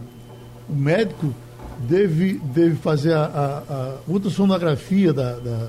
[0.70, 1.34] o médico
[1.80, 5.68] deve, deve fazer a, a ultrassonografia da, da,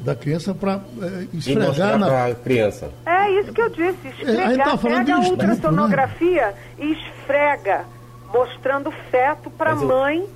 [0.00, 2.90] da criança para é, esfregar na a criança.
[3.04, 7.84] É isso que eu disse, esfregar, É, tá pega a de ultrassonografia e esfrega,
[8.32, 10.26] mostrando feto para a Mas eu- mãe,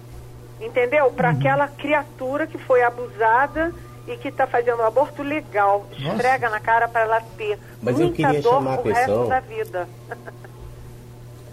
[0.62, 1.10] entendeu?
[1.10, 1.38] Para Uhum.
[1.38, 3.72] aquela criatura que foi abusada
[4.06, 5.86] e que está fazendo um aborto legal.
[5.96, 9.00] Esfrega na cara para ela ter Mas eu muita queria dor chamar a o resto
[9.02, 9.88] atenção- da vida.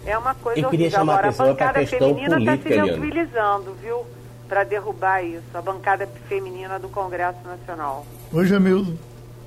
[0.06, 0.98] É uma coisa Eu queria horrível.
[0.98, 4.06] chamar a Agora, a atenção para a bancada questão feminina está se mobilizando, viu?
[4.48, 5.42] Para derrubar isso.
[5.54, 8.06] A bancada feminina do Congresso Nacional.
[8.32, 8.98] Oi, Jamildo.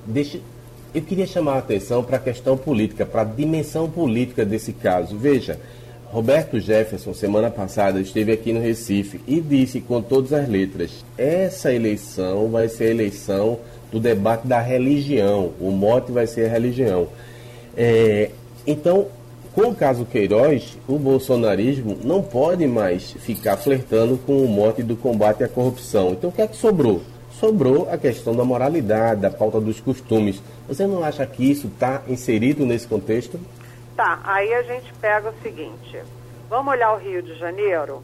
[0.06, 0.40] Deixa,
[0.94, 5.18] eu queria chamar a atenção para a questão política, para a dimensão política desse caso.
[5.18, 5.58] Veja,
[6.14, 11.72] Roberto Jefferson, semana passada, esteve aqui no Recife e disse com todas as letras: essa
[11.72, 13.58] eleição vai ser a eleição
[13.90, 15.50] do debate da religião.
[15.58, 17.08] O mote vai ser a religião.
[17.76, 18.30] É,
[18.64, 19.08] então,
[19.56, 24.94] com o caso Queiroz, o bolsonarismo não pode mais ficar flertando com o mote do
[24.94, 26.12] combate à corrupção.
[26.12, 27.02] Então, o que é que sobrou?
[27.40, 30.40] Sobrou a questão da moralidade, da pauta dos costumes.
[30.68, 33.36] Você não acha que isso está inserido nesse contexto?
[33.96, 36.02] Tá, aí a gente pega o seguinte.
[36.48, 38.02] Vamos olhar o Rio de Janeiro?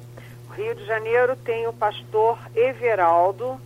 [0.48, 3.60] O Rio de Janeiro tem o pastor Everaldo,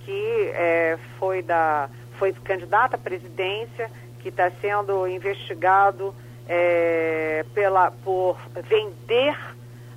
[0.00, 6.12] que é, foi, da, foi candidato à presidência, que está sendo investigado
[6.48, 8.36] é, pela, por
[8.68, 9.38] vender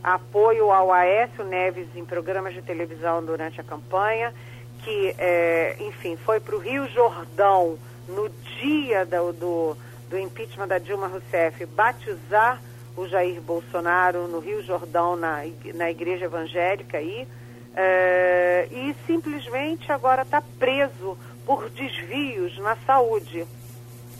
[0.04, 4.32] apoio ao Aécio Neves em programas de televisão durante a campanha,
[4.84, 9.78] que, é, enfim, foi para o Rio Jordão no dia do, do,
[10.14, 12.62] do impeachment da Dilma Rousseff batizar
[12.96, 15.42] o Jair Bolsonaro no Rio Jordão, na,
[15.74, 17.28] na igreja evangélica aí,
[17.76, 23.48] é, e simplesmente agora está preso por desvios na saúde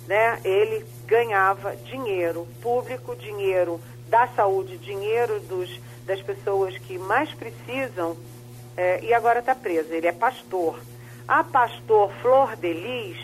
[0.08, 3.80] né, ele ganhava dinheiro público, dinheiro
[4.10, 5.70] da saúde, dinheiro dos,
[6.06, 8.18] das pessoas que mais precisam,
[8.76, 9.94] eh, e agora está preso.
[9.94, 10.80] Ele é pastor.
[11.28, 13.18] A pastor Flor Delis,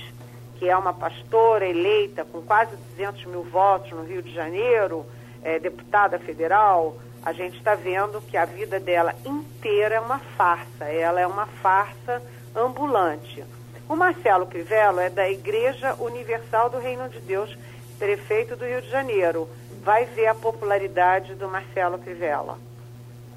[0.60, 5.05] que é uma pastora eleita com quase 200 mil votos no Rio de Janeiro,
[5.41, 10.86] eh, deputada federal, a gente está vendo que a vida dela inteira é uma farsa.
[10.86, 12.22] Ela é uma farsa
[12.53, 13.43] ambulante.
[13.88, 17.57] O Marcelo Crivella é da Igreja Universal do Reino de Deus,
[17.97, 19.49] prefeito do Rio de Janeiro.
[19.82, 22.57] Vai ver a popularidade do Marcelo Crivella.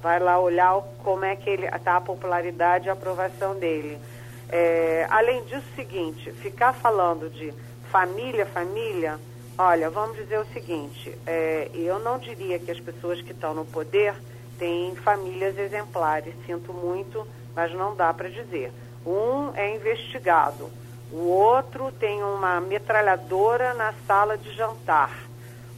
[0.01, 3.97] Vai lá olhar como é que ele está a popularidade e a aprovação dele.
[4.55, 7.51] É, além disso, seguinte, ficar falando de
[7.91, 9.19] família, família,
[9.57, 13.65] olha, vamos dizer o seguinte, é, eu não diria que as pessoas que estão no
[13.65, 14.13] poder
[14.59, 18.71] têm famílias exemplares, sinto muito, mas não dá para dizer.
[19.03, 20.69] Um é investigado,
[21.11, 25.17] o outro tem uma metralhadora na sala de jantar,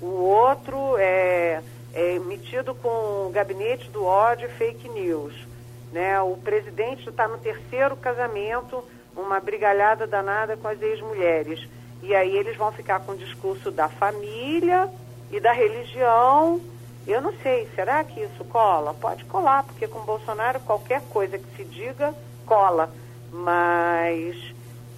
[0.01, 1.61] o outro é,
[1.93, 5.54] é metido com o gabinete do ódio e fake news.
[5.95, 6.21] Né?
[6.21, 8.83] O presidente está no terceiro casamento,
[9.15, 11.65] uma brigalhada danada com as ex-mulheres.
[12.03, 14.89] E aí eles vão ficar com o discurso da família
[15.31, 16.59] e da religião.
[17.07, 18.93] Eu não sei, será que isso cola?
[18.93, 22.13] Pode colar, porque com Bolsonaro qualquer coisa que se diga
[22.45, 22.93] cola.
[23.31, 24.35] Mas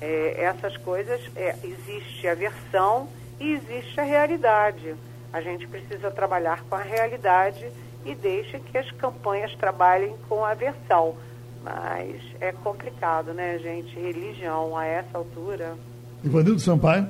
[0.01, 3.07] é, essas coisas, é, existe a versão
[3.39, 4.95] e existe a realidade.
[5.31, 7.71] A gente precisa trabalhar com a realidade
[8.07, 11.15] e deixa que as campanhas trabalhem com a versão.
[11.63, 13.93] Mas é complicado, né, gente?
[13.99, 15.75] Religião a essa altura.
[16.23, 17.07] Ivanildo Sampaio.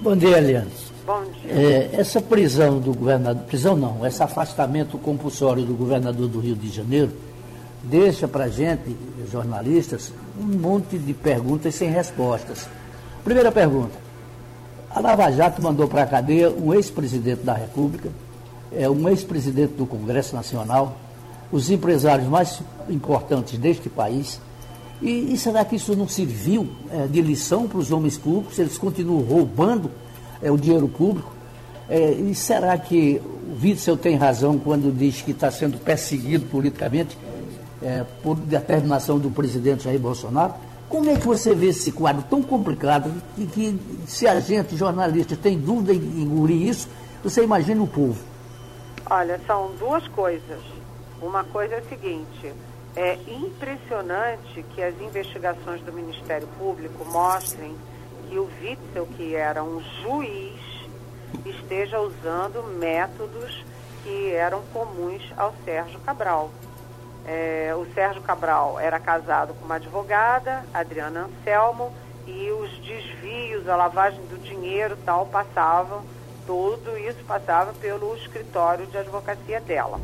[0.00, 0.70] Bom dia, Eliane.
[1.04, 1.52] Bom dia.
[1.52, 6.68] É, essa prisão do governador, prisão não, esse afastamento compulsório do governador do Rio de
[6.68, 7.12] Janeiro
[7.82, 8.96] deixa para a gente,
[9.30, 12.68] jornalistas, um monte de perguntas sem respostas.
[13.24, 13.96] Primeira pergunta:
[14.90, 18.10] A Lava Jato mandou para a cadeia um ex-presidente da República,
[18.76, 20.96] é, um ex-presidente do Congresso Nacional,
[21.50, 24.40] os empresários mais importantes deste país.
[25.00, 28.58] E, e será que isso não serviu é, de lição para os homens públicos?
[28.58, 29.90] Eles continuam roubando
[30.42, 31.32] é, o dinheiro público?
[31.88, 37.16] É, e será que o Witzel tem razão quando diz que está sendo perseguido politicamente
[37.82, 40.54] é, por determinação do presidente Jair Bolsonaro?
[40.88, 45.36] Como é que você vê esse quadro tão complicado e que, se a gente, jornalista,
[45.36, 46.88] tem dúvida em engolir isso,
[47.22, 48.18] você imagina o povo?
[49.08, 50.60] Olha, são duas coisas.
[51.22, 52.52] Uma coisa é a seguinte:
[52.96, 57.76] é impressionante que as investigações do Ministério Público mostrem
[58.28, 60.60] que o Witzel, que era um juiz,
[61.44, 63.64] esteja usando métodos
[64.02, 66.50] que eram comuns ao Sérgio Cabral.
[67.24, 71.92] É, o Sérgio Cabral era casado com uma advogada, Adriana Anselmo,
[72.26, 76.02] e os desvios, a lavagem do dinheiro tal passavam,
[76.46, 80.00] tudo isso passava pelo escritório de advocacia dela.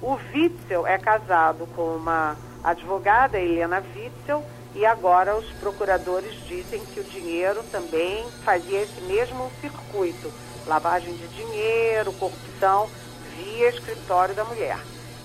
[0.00, 7.00] O Witzel é casado com uma advogada, Helena Witzel, e agora os procuradores dizem que
[7.00, 10.32] o dinheiro também fazia esse mesmo circuito,
[10.66, 12.88] lavagem de dinheiro, corrupção,
[13.36, 14.78] via escritório da mulher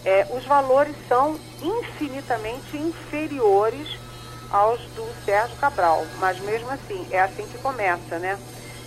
[0.07, 3.99] é, os valores são infinitamente inferiores
[4.49, 8.39] aos do Sérgio Cabral, mas mesmo assim, é assim que começa, né?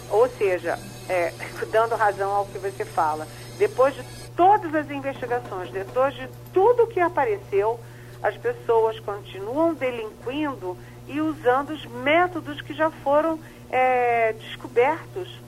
[0.09, 0.78] Ou seja,
[1.11, 1.32] é,
[1.72, 3.26] dando razão ao que você fala,
[3.58, 4.04] depois de
[4.36, 7.80] todas as investigações, depois de tudo que apareceu,
[8.22, 10.76] as pessoas continuam delinquindo
[11.08, 13.40] e usando os métodos que já foram
[13.70, 15.40] é, descobertos.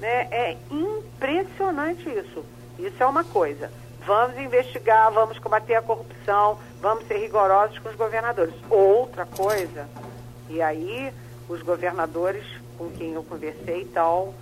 [0.00, 0.28] Né?
[0.30, 2.44] É impressionante isso.
[2.78, 3.70] Isso é uma coisa.
[4.04, 8.54] Vamos investigar, vamos combater a corrupção, vamos ser rigorosos com os governadores.
[8.68, 9.88] Outra coisa,
[10.50, 11.12] e aí
[11.48, 12.44] os governadores
[12.76, 14.34] com quem eu conversei estão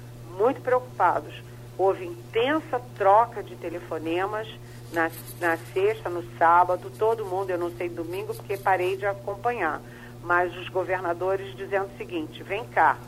[0.42, 1.32] muito preocupados.
[1.78, 4.48] Houve intensa troca de telefonemas
[4.92, 9.80] na, na sexta, no sábado, todo mundo, eu não sei domingo porque parei de acompanhar,
[10.22, 12.98] mas os governadores dizendo o seguinte: vem cá,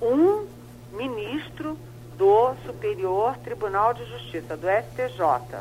[0.00, 0.46] um
[0.92, 1.78] ministro
[2.16, 5.60] do Superior Tribunal de Justiça, do STJ,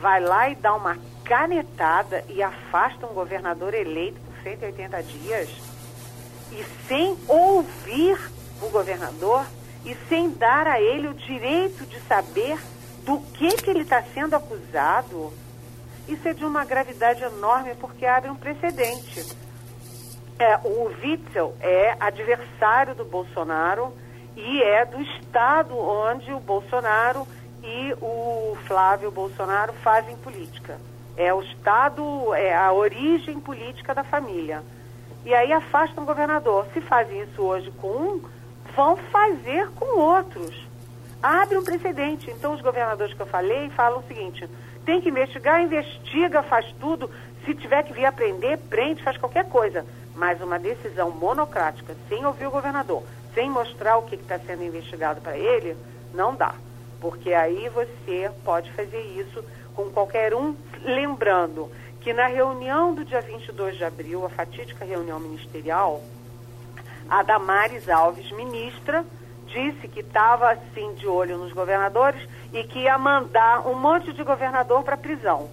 [0.00, 5.48] vai lá e dá uma canetada e afasta um governador eleito por 180 dias
[6.50, 8.18] e sem ouvir
[8.62, 9.44] o governador
[9.84, 12.58] e sem dar a ele o direito de saber
[13.04, 15.32] do que, que ele está sendo acusado,
[16.06, 19.24] isso é de uma gravidade enorme porque abre um precedente.
[20.38, 23.92] É, o Witzel é adversário do Bolsonaro
[24.36, 27.26] e é do estado onde o Bolsonaro
[27.62, 30.78] e o Flávio Bolsonaro fazem política.
[31.16, 34.62] É o Estado, é a origem política da família.
[35.24, 36.66] E aí afastam o governador.
[36.72, 38.22] Se fazem isso hoje com um,
[38.78, 40.54] vão fazer com outros.
[41.20, 42.30] Abre um precedente.
[42.30, 44.48] Então, os governadores que eu falei falam o seguinte:
[44.84, 47.10] tem que investigar, investiga, faz tudo.
[47.44, 49.84] Se tiver que vir aprender, prende, faz qualquer coisa.
[50.14, 53.02] Mas uma decisão monocrática, sem ouvir o governador,
[53.34, 55.76] sem mostrar o que está sendo investigado para ele,
[56.14, 56.54] não dá
[57.00, 61.70] porque aí você pode fazer isso com qualquer um, lembrando
[62.00, 66.02] que na reunião do dia 22 de abril, a fatídica reunião ministerial,
[67.08, 69.04] a Damares Alves, ministra,
[69.46, 72.20] disse que estava assim de olho nos governadores
[72.52, 75.48] e que ia mandar um monte de governador para prisão.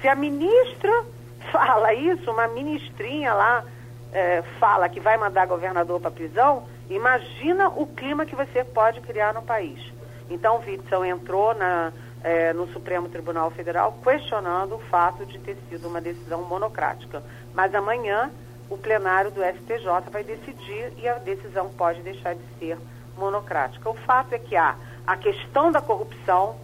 [0.00, 1.04] Se a ministra
[1.52, 3.64] fala isso, uma ministrinha lá
[4.12, 9.32] é, fala que vai mandar governador para prisão, imagina o clima que você pode criar
[9.32, 9.80] no país.
[10.28, 15.88] Então, Witzel entrou na, é, no Supremo Tribunal Federal questionando o fato de ter sido
[15.88, 17.22] uma decisão monocrática.
[17.54, 18.30] Mas amanhã
[18.72, 22.78] o plenário do STJ vai decidir e a decisão pode deixar de ser
[23.18, 23.90] monocrática.
[23.90, 26.56] O fato é que há a questão da corrupção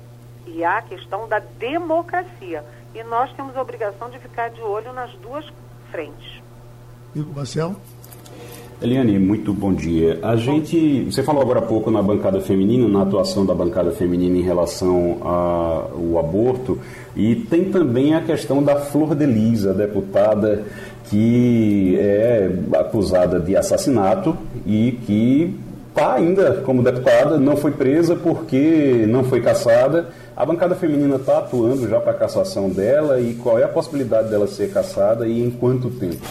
[0.46, 2.64] e há a questão da democracia.
[2.94, 5.44] E nós temos a obrigação de ficar de olho nas duas
[5.90, 6.42] frentes.
[7.14, 7.76] Igor Marcel?
[8.80, 10.20] Eliane, muito bom dia.
[10.22, 14.38] A gente, você falou agora há pouco na bancada feminina, na atuação da bancada feminina
[14.38, 16.78] em relação ao aborto,
[17.16, 20.64] e tem também a questão da Flor de Lisa, deputada
[21.08, 24.36] que é acusada de assassinato
[24.66, 30.10] e que está ainda como deputada, não foi presa porque não foi caçada.
[30.36, 34.28] A bancada feminina está atuando já para a cassação dela e qual é a possibilidade
[34.28, 36.24] dela ser caçada e em quanto tempo?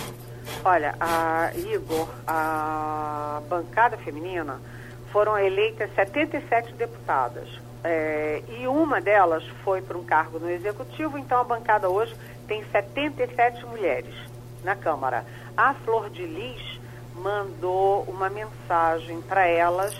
[0.63, 4.59] Olha, a Igor, a bancada feminina,
[5.11, 7.47] foram eleitas 77 deputadas.
[7.83, 12.15] É, e uma delas foi para um cargo no executivo, então a bancada hoje
[12.47, 14.13] tem 77 mulheres
[14.63, 15.25] na Câmara.
[15.55, 16.79] A Flor de Lis
[17.15, 19.95] mandou uma mensagem para elas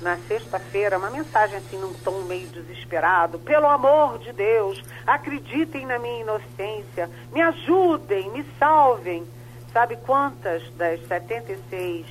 [0.00, 3.38] na sexta-feira, uma mensagem assim num tom meio desesperado.
[3.38, 9.26] Pelo amor de Deus, acreditem na minha inocência, me ajudem, me salvem.
[9.72, 12.06] Sabe quantas das 76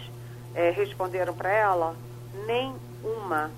[0.53, 1.95] é, responderam para ela?
[2.45, 3.51] Nem uma.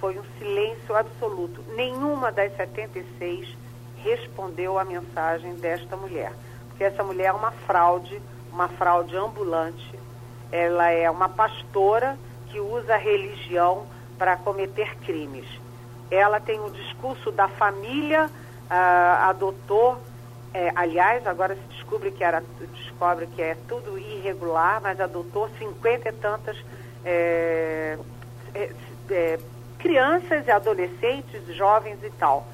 [0.00, 1.62] Foi um silêncio absoluto.
[1.76, 3.56] Nenhuma das 76
[4.02, 6.32] respondeu à mensagem desta mulher.
[6.82, 8.20] Porque essa mulher é uma fraude,
[8.52, 9.96] uma fraude ambulante.
[10.50, 12.18] Ela é uma pastora
[12.48, 13.86] que usa a religião
[14.18, 15.46] para cometer crimes.
[16.10, 18.28] Ela tem o discurso da família,
[18.68, 19.96] ah, adotou,
[20.52, 22.42] é, aliás, agora se descobre que, era,
[22.74, 26.56] descobre que é tudo irregular, mas adotou cinquenta e tantas
[27.04, 27.96] é,
[29.08, 29.38] é,
[29.78, 32.44] crianças e adolescentes, jovens e tal.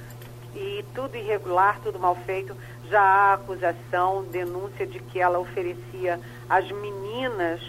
[0.55, 2.55] E tudo irregular, tudo mal feito.
[2.91, 7.61] Já há acusação, denúncia de que ela oferecia às meninas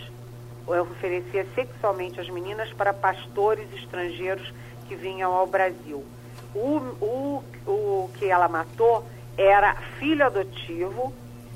[0.77, 4.53] oferecia sexualmente as meninas para pastores estrangeiros
[4.87, 6.05] que vinham ao Brasil.
[6.53, 9.05] O, o, o que ela matou
[9.37, 11.13] era filho adotivo,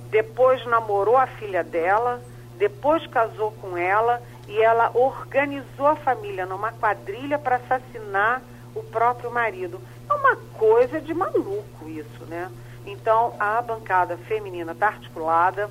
[0.10, 2.22] depois namorou a filha dela,
[2.58, 8.42] depois casou com ela e ela organizou a família numa quadrilha para assassinar
[8.76, 9.82] o próprio marido.
[10.10, 12.52] É uma coisa de maluco isso, né?
[12.86, 15.70] Então a bancada feminina está articulada,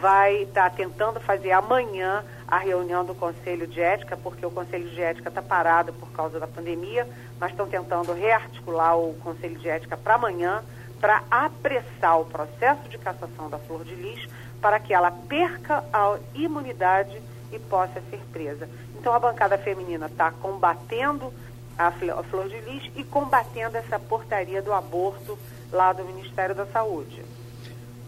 [0.00, 4.88] vai estar tá tentando fazer amanhã a reunião do Conselho de Ética, porque o Conselho
[4.90, 7.06] de Ética está parado por causa da pandemia,
[7.38, 10.62] mas estão tentando rearticular o Conselho de Ética para amanhã,
[11.00, 14.28] para apressar o processo de cassação da Flor de Lis,
[14.60, 17.22] para que ela perca a imunidade
[17.52, 18.68] e possa ser presa.
[18.98, 21.32] Então a bancada feminina está combatendo
[21.78, 25.38] a Flor de Lis e combatendo essa portaria do aborto
[25.72, 27.22] lá do Ministério da Saúde.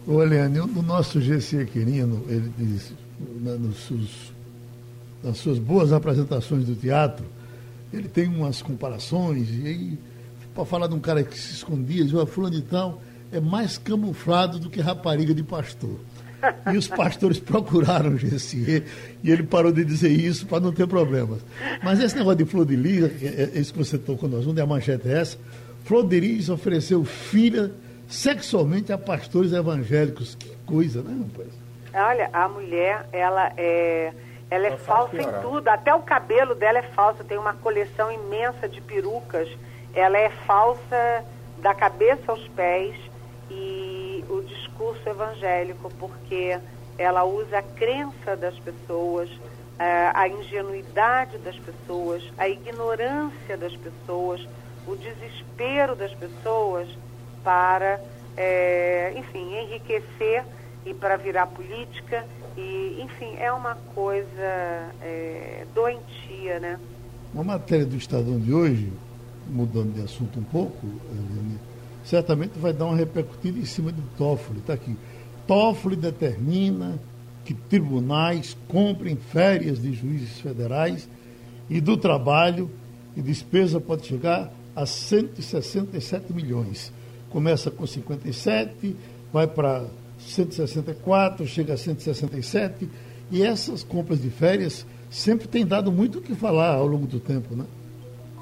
[0.07, 2.93] O Eliane, o nosso GC Quirino, ele diz,
[3.41, 4.33] nos seus
[5.23, 7.25] nas suas boas apresentações do teatro,
[7.93, 9.99] ele tem umas comparações, e aí,
[10.55, 13.01] para falar de um cara que se escondia, diz, fulano de tal
[13.31, 15.99] é mais camuflado do que rapariga de pastor.
[16.73, 18.83] E os pastores procuraram o GCE
[19.23, 21.39] e ele parou de dizer isso para não ter problemas.
[21.85, 24.41] Mas esse negócio de Flor de Lis, é, é, é isso que você tocou no
[24.41, 25.39] assunto, a manchete é essa.
[25.85, 27.73] Flor de Lis ofereceu filha
[28.09, 30.35] sexualmente a pastores evangélicos.
[30.35, 31.49] Que coisa, né, rapaz?
[31.95, 34.13] Olha, a mulher, ela é
[34.53, 37.25] ela é falsa em tudo, até o cabelo dela é falso.
[37.25, 39.49] Tem uma coleção imensa de perucas.
[39.95, 41.25] Ela é falsa
[41.63, 42.95] da cabeça aos pés
[43.51, 46.59] e o discurso evangélico, porque
[46.99, 49.31] ela usa a crença das pessoas,
[49.79, 54.47] a ingenuidade das pessoas, a ignorância das pessoas,
[54.87, 56.89] o desespero das pessoas
[57.43, 58.01] para,
[58.37, 60.45] é, enfim, enriquecer
[60.85, 62.25] e para virar política
[62.57, 66.79] e, enfim, é uma coisa é, doentia, né?
[67.33, 68.93] Uma matéria do Estadão de hoje,
[69.49, 70.87] mudando de assunto um pouco,
[72.05, 74.59] certamente vai dar uma repercutida em cima de Toffoli.
[74.59, 74.97] Está aqui.
[75.47, 76.99] Toffoli determina
[77.45, 81.09] que tribunais comprem férias de juízes federais
[81.71, 82.71] e do trabalho
[83.17, 86.93] e despesa pode chegar a 167 milhões.
[87.31, 88.97] Começa com 57,
[89.33, 89.87] vai para
[90.19, 92.89] 164, chega a 167,
[93.31, 97.21] e essas compras de férias sempre têm dado muito o que falar ao longo do
[97.21, 97.65] tempo, né?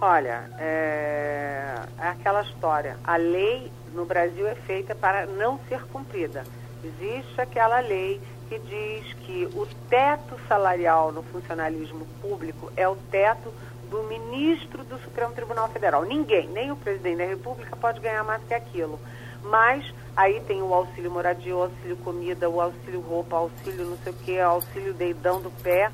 [0.01, 2.97] Olha, é, é aquela história.
[3.05, 6.45] A lei no Brasil é feita para não ser cumprida.
[6.83, 13.53] Existe aquela lei que diz que o teto salarial no funcionalismo público é o teto
[13.91, 16.05] do ministro do Supremo Tribunal Federal.
[16.05, 18.99] Ninguém, nem o presidente da República, pode ganhar mais que aquilo.
[19.43, 19.85] Mas
[20.17, 24.13] Aí tem o auxílio moradia, o auxílio comida, o auxílio roupa, o auxílio não sei
[24.13, 25.91] o que, auxílio deidão do pé.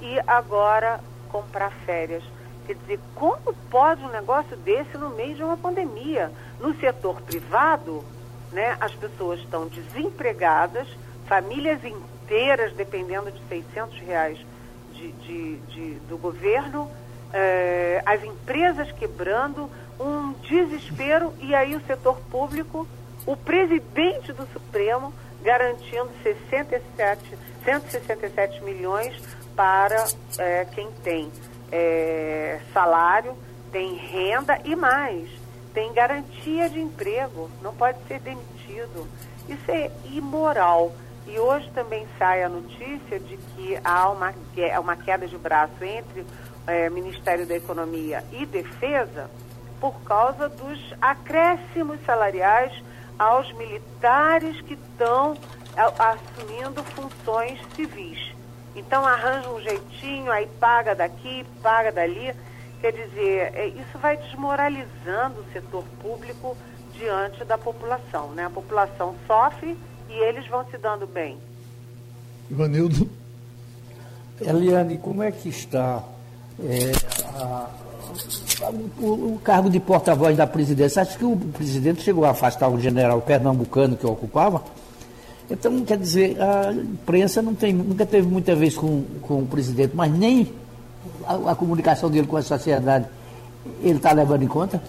[0.00, 2.24] E agora comprar férias.
[2.66, 6.32] Quer dizer, como pode um negócio desse no meio de uma pandemia?
[6.60, 8.04] No setor privado,
[8.52, 10.88] né, as pessoas estão desempregadas,
[11.26, 14.38] famílias inteiras dependendo de 600 reais
[14.92, 16.90] de, de, de do governo,
[17.32, 22.86] eh, as empresas quebrando, um desespero, e aí o setor público
[23.28, 25.12] o presidente do Supremo
[25.42, 29.14] garantindo 67, 167 milhões
[29.54, 30.06] para
[30.38, 31.30] é, quem tem
[31.70, 33.36] é, salário,
[33.70, 35.28] tem renda e mais,
[35.74, 39.06] tem garantia de emprego, não pode ser demitido.
[39.46, 40.92] Isso é imoral.
[41.26, 44.32] E hoje também sai a notícia de que há uma,
[44.80, 46.24] uma queda de braço entre
[46.68, 49.30] é, Ministério da Economia e Defesa
[49.80, 52.72] por causa dos acréscimos salariais
[53.18, 55.36] aos militares que estão
[55.98, 58.32] assumindo funções civis.
[58.76, 62.34] Então arranja um jeitinho, aí paga daqui, paga dali.
[62.80, 66.56] Quer dizer, é, isso vai desmoralizando o setor público
[66.94, 68.30] diante da população.
[68.32, 68.44] Né?
[68.44, 69.76] A população sofre
[70.08, 71.38] e eles vão se dando bem.
[72.50, 73.08] Ivanildo.
[74.40, 76.04] Eliane, como é que está
[76.64, 76.92] é,
[77.40, 77.68] a,
[79.00, 81.02] o, o, cargo de porta-voz da presidência?
[81.02, 84.62] Acho que o presidente chegou a afastar o general pernambucano que ocupava.
[85.50, 89.94] Então, quer dizer, a imprensa não tem, nunca teve muita vez com, com o presidente,
[89.94, 90.52] mas nem
[91.24, 93.06] a, a comunicação dele com a sociedade,
[93.82, 94.82] ele está levando em conta?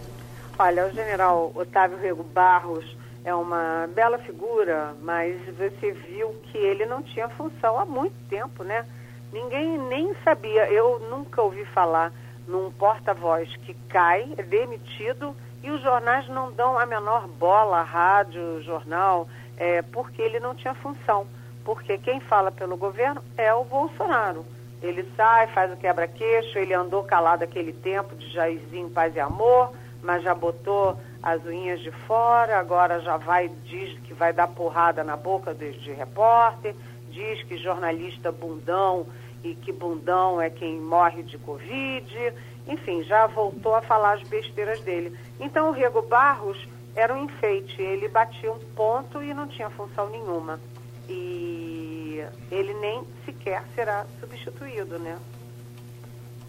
[0.58, 2.86] Olha, o general Otávio Rego Barros
[3.24, 8.64] é uma bela figura, mas você viu que ele não tinha função há muito tempo,
[8.64, 8.86] né?
[9.32, 12.12] Ninguém nem sabia, eu nunca ouvi falar
[12.48, 18.62] num porta-voz que cai, é demitido, e os jornais não dão a menor bola, rádio,
[18.64, 19.28] jornal,
[19.58, 21.28] é, porque ele não tinha função.
[21.64, 24.46] Porque quem fala pelo governo é o Bolsonaro.
[24.82, 29.74] Ele sai, faz o quebra-queixo, ele andou calado aquele tempo de Jairzinho Paz e Amor,
[30.02, 35.04] mas já botou as unhas de fora, agora já vai, diz que vai dar porrada
[35.04, 36.74] na boca de, de repórter,
[37.12, 39.06] diz que jornalista bundão
[39.44, 42.34] e que bundão é quem morre de Covid,
[42.68, 45.18] enfim, já voltou a falar as besteiras dele.
[45.40, 46.58] Então o Rego Barros
[46.96, 50.60] era um enfeite, ele batia um ponto e não tinha função nenhuma.
[51.08, 55.18] E ele nem sequer será substituído, né?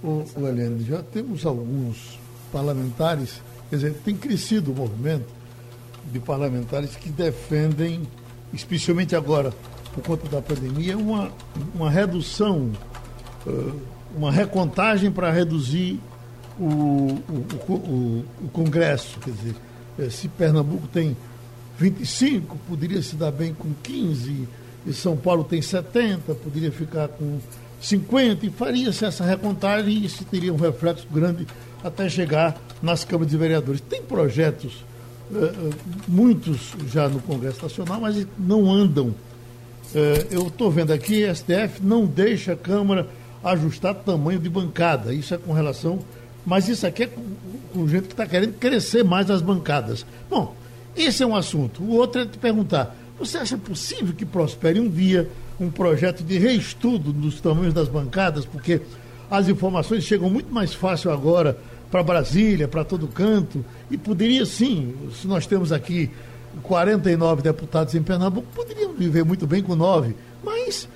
[0.03, 2.19] O, o já temos alguns
[2.51, 5.29] parlamentares, quer dizer, tem crescido o movimento
[6.07, 8.03] de parlamentares que defendem,
[8.53, 9.53] especialmente agora,
[9.95, 11.31] por conta da pandemia, uma,
[11.75, 12.71] uma redução,
[14.15, 15.99] uma recontagem para reduzir
[16.59, 19.19] o, o, o, o, Congresso.
[19.21, 21.17] Quer dizer, se Pernambuco tem
[21.79, 24.49] 25, poderia se dar bem com 15,
[24.87, 27.39] e São Paulo tem 70, poderia ficar com
[27.81, 31.47] 50, e faria-se essa recontagem e isso teria um reflexo grande
[31.83, 33.81] até chegar nas câmaras de vereadores.
[33.81, 34.85] Tem projetos,
[35.31, 35.75] uh,
[36.07, 39.15] muitos já no Congresso Nacional, mas não andam.
[39.95, 43.09] Uh, eu estou vendo aqui, STF não deixa a Câmara
[43.43, 45.13] ajustar tamanho de bancada.
[45.13, 45.99] Isso é com relação.
[46.47, 47.23] Mas isso aqui é com,
[47.73, 50.07] com gente que está querendo crescer mais as bancadas.
[50.29, 50.55] Bom,
[50.97, 51.83] esse é um assunto.
[51.83, 55.29] O outro é te perguntar: você acha possível que prospere um dia
[55.59, 58.45] um projeto de reestudo dos tamanhos das bancadas?
[58.45, 58.81] Porque
[59.31, 61.59] as informações chegam muito mais fácil agora
[61.91, 66.11] para Brasília, para todo canto, e poderia sim, se nós temos aqui
[66.63, 70.89] 49 deputados em Pernambuco, poderiam viver muito bem com nove, mas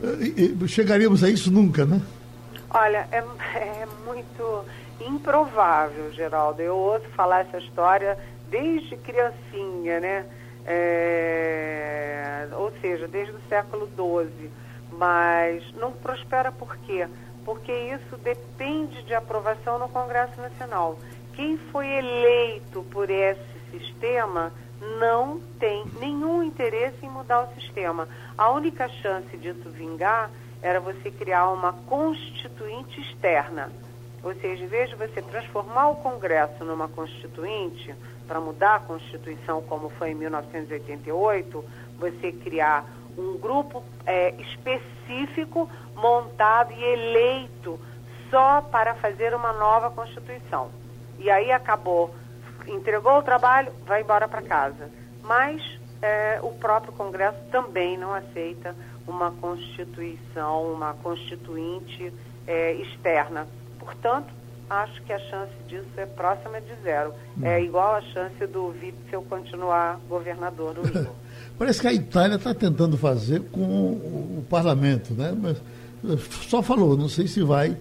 [0.00, 2.00] uh, chegaríamos a isso nunca, né?
[2.70, 3.18] Olha, é,
[3.58, 4.64] é muito
[5.00, 6.62] improvável, Geraldo.
[6.62, 8.18] Eu ouço falar essa história
[8.50, 10.24] desde criancinha, né?
[10.64, 14.50] É, ou seja, desde o século XII.
[14.98, 17.06] Mas não prospera por quê?
[17.44, 20.98] porque isso depende de aprovação no Congresso Nacional.
[21.34, 23.40] Quem foi eleito por esse
[23.70, 24.52] sistema
[24.98, 28.08] não tem nenhum interesse em mudar o sistema.
[28.36, 30.30] A única chance disso vingar
[30.60, 33.70] era você criar uma constituinte externa.
[34.22, 37.94] Ou seja, em vez de você transformar o Congresso numa constituinte,
[38.26, 41.64] para mudar a Constituição como foi em 1988,
[41.98, 42.86] você criar
[43.18, 47.78] um grupo é, específico montado e eleito
[48.30, 50.70] só para fazer uma nova Constituição.
[51.18, 52.14] E aí acabou,
[52.66, 54.90] entregou o trabalho, vai embora para casa.
[55.22, 55.62] Mas
[56.00, 58.74] é, o próprio Congresso também não aceita
[59.06, 62.12] uma Constituição, uma Constituinte
[62.46, 63.46] é, externa.
[63.78, 64.32] Portanto,
[64.68, 67.12] acho que a chance disso é próxima de zero.
[67.42, 67.64] É hum.
[67.64, 71.10] igual a chance do Witzel continuar governador do Rio.
[71.58, 75.36] Parece que a Itália está tentando fazer com o parlamento, né?
[75.36, 77.76] Mas eh, só falou, não sei se vai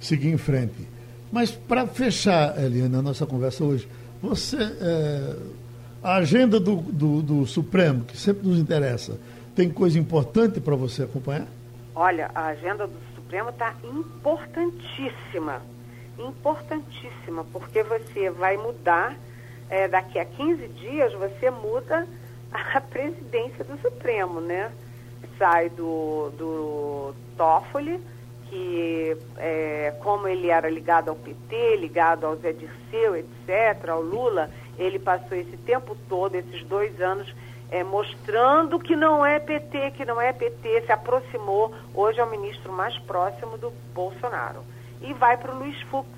[0.00, 0.88] seguir em frente.
[1.32, 3.88] Mas para fechar, Eliane, a nossa conversa hoje,
[4.22, 5.36] você é,
[6.02, 9.18] a agenda do, do, do, Supremo, que sempre nos interessa,
[9.54, 11.46] tem coisa importante para você acompanhar?
[11.94, 15.62] Olha, a agenda do Supremo está importantíssima.
[16.18, 19.16] Importantíssima, porque você vai mudar,
[19.68, 22.06] é, daqui a 15 dias, você muda
[22.52, 24.70] a presidência do Supremo, né?
[25.38, 28.00] Sai do, do Toffoli,
[28.50, 34.50] que é, como ele era ligado ao PT, ligado ao Zé Dirceu, etc., ao Lula,
[34.76, 37.32] ele passou esse tempo todo, esses dois anos,
[37.70, 42.30] é, mostrando que não é PT, que não é PT, se aproximou, hoje é o
[42.30, 44.62] ministro mais próximo do Bolsonaro.
[45.00, 46.08] E vai para o Luiz Fux.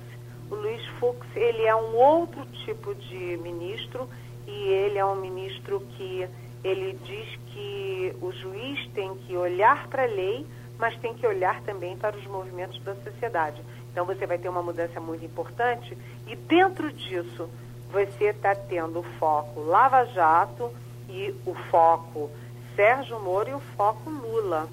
[0.49, 4.09] O Luiz Fux, ele é um outro tipo de ministro,
[4.47, 6.27] e ele é um ministro que
[6.63, 10.45] ele diz que o juiz tem que olhar para a lei,
[10.83, 13.61] mas tem que olhar também para os movimentos da sociedade.
[13.89, 17.49] Então você vai ter uma mudança muito importante e dentro disso
[17.89, 20.69] você está tendo o foco Lava Jato
[21.07, 22.29] e o foco
[22.75, 24.67] Sérgio Moro e o foco Lula.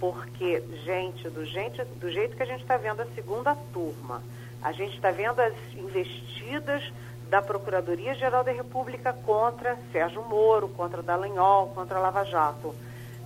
[0.00, 4.22] Porque, gente, do, gente, do jeito que a gente está vendo a segunda turma,
[4.62, 6.90] a gente está vendo as investidas
[7.28, 12.74] da Procuradoria-Geral da República contra Sérgio Moro, contra Dallagnol, contra Lava Jato.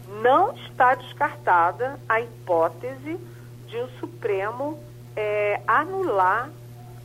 [0.08, 3.18] Não está descartada a hipótese
[3.66, 4.78] de o Supremo
[5.16, 6.50] é, anular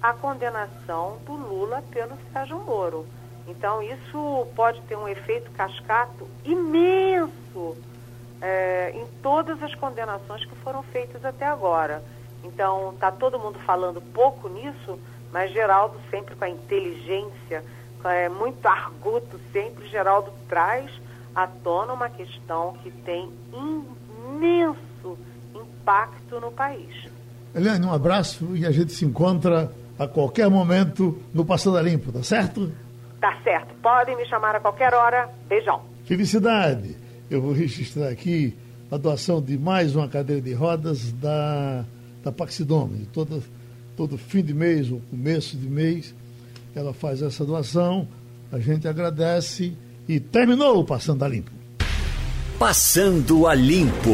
[0.02, 3.06] a condenação do Lula pelo Sérgio Moro.
[3.48, 7.76] Então, isso pode ter um efeito cascato imenso
[8.42, 12.04] é, em todas as condenações que foram feitas até agora.
[12.44, 15.00] Então, está todo mundo falando pouco nisso,
[15.32, 17.64] mas Geraldo sempre com a inteligência,
[18.06, 20.90] é, muito arguto sempre, Geraldo traz
[21.44, 25.18] à tona uma questão que tem imenso
[25.56, 27.10] impacto no país.
[27.56, 32.22] Eliane, um abraço e a gente se encontra a qualquer momento no Passando Limpo, tá
[32.24, 32.72] certo?
[33.20, 33.74] Tá certo.
[33.82, 35.30] Podem me chamar a qualquer hora.
[35.48, 35.82] Beijão.
[36.06, 36.96] Felicidade.
[37.30, 38.58] Eu vou registrar aqui
[38.92, 41.86] a doação de mais uma cadeira de rodas da,
[42.24, 43.08] da Paxidome.
[43.14, 43.44] Todo,
[43.96, 46.14] todo fim de mês ou começo de mês,
[46.76, 48.08] ela faz essa doação.
[48.52, 49.76] A gente agradece
[50.10, 51.52] e terminou o Passando a Limpo.
[52.58, 54.10] Passando a Limpo.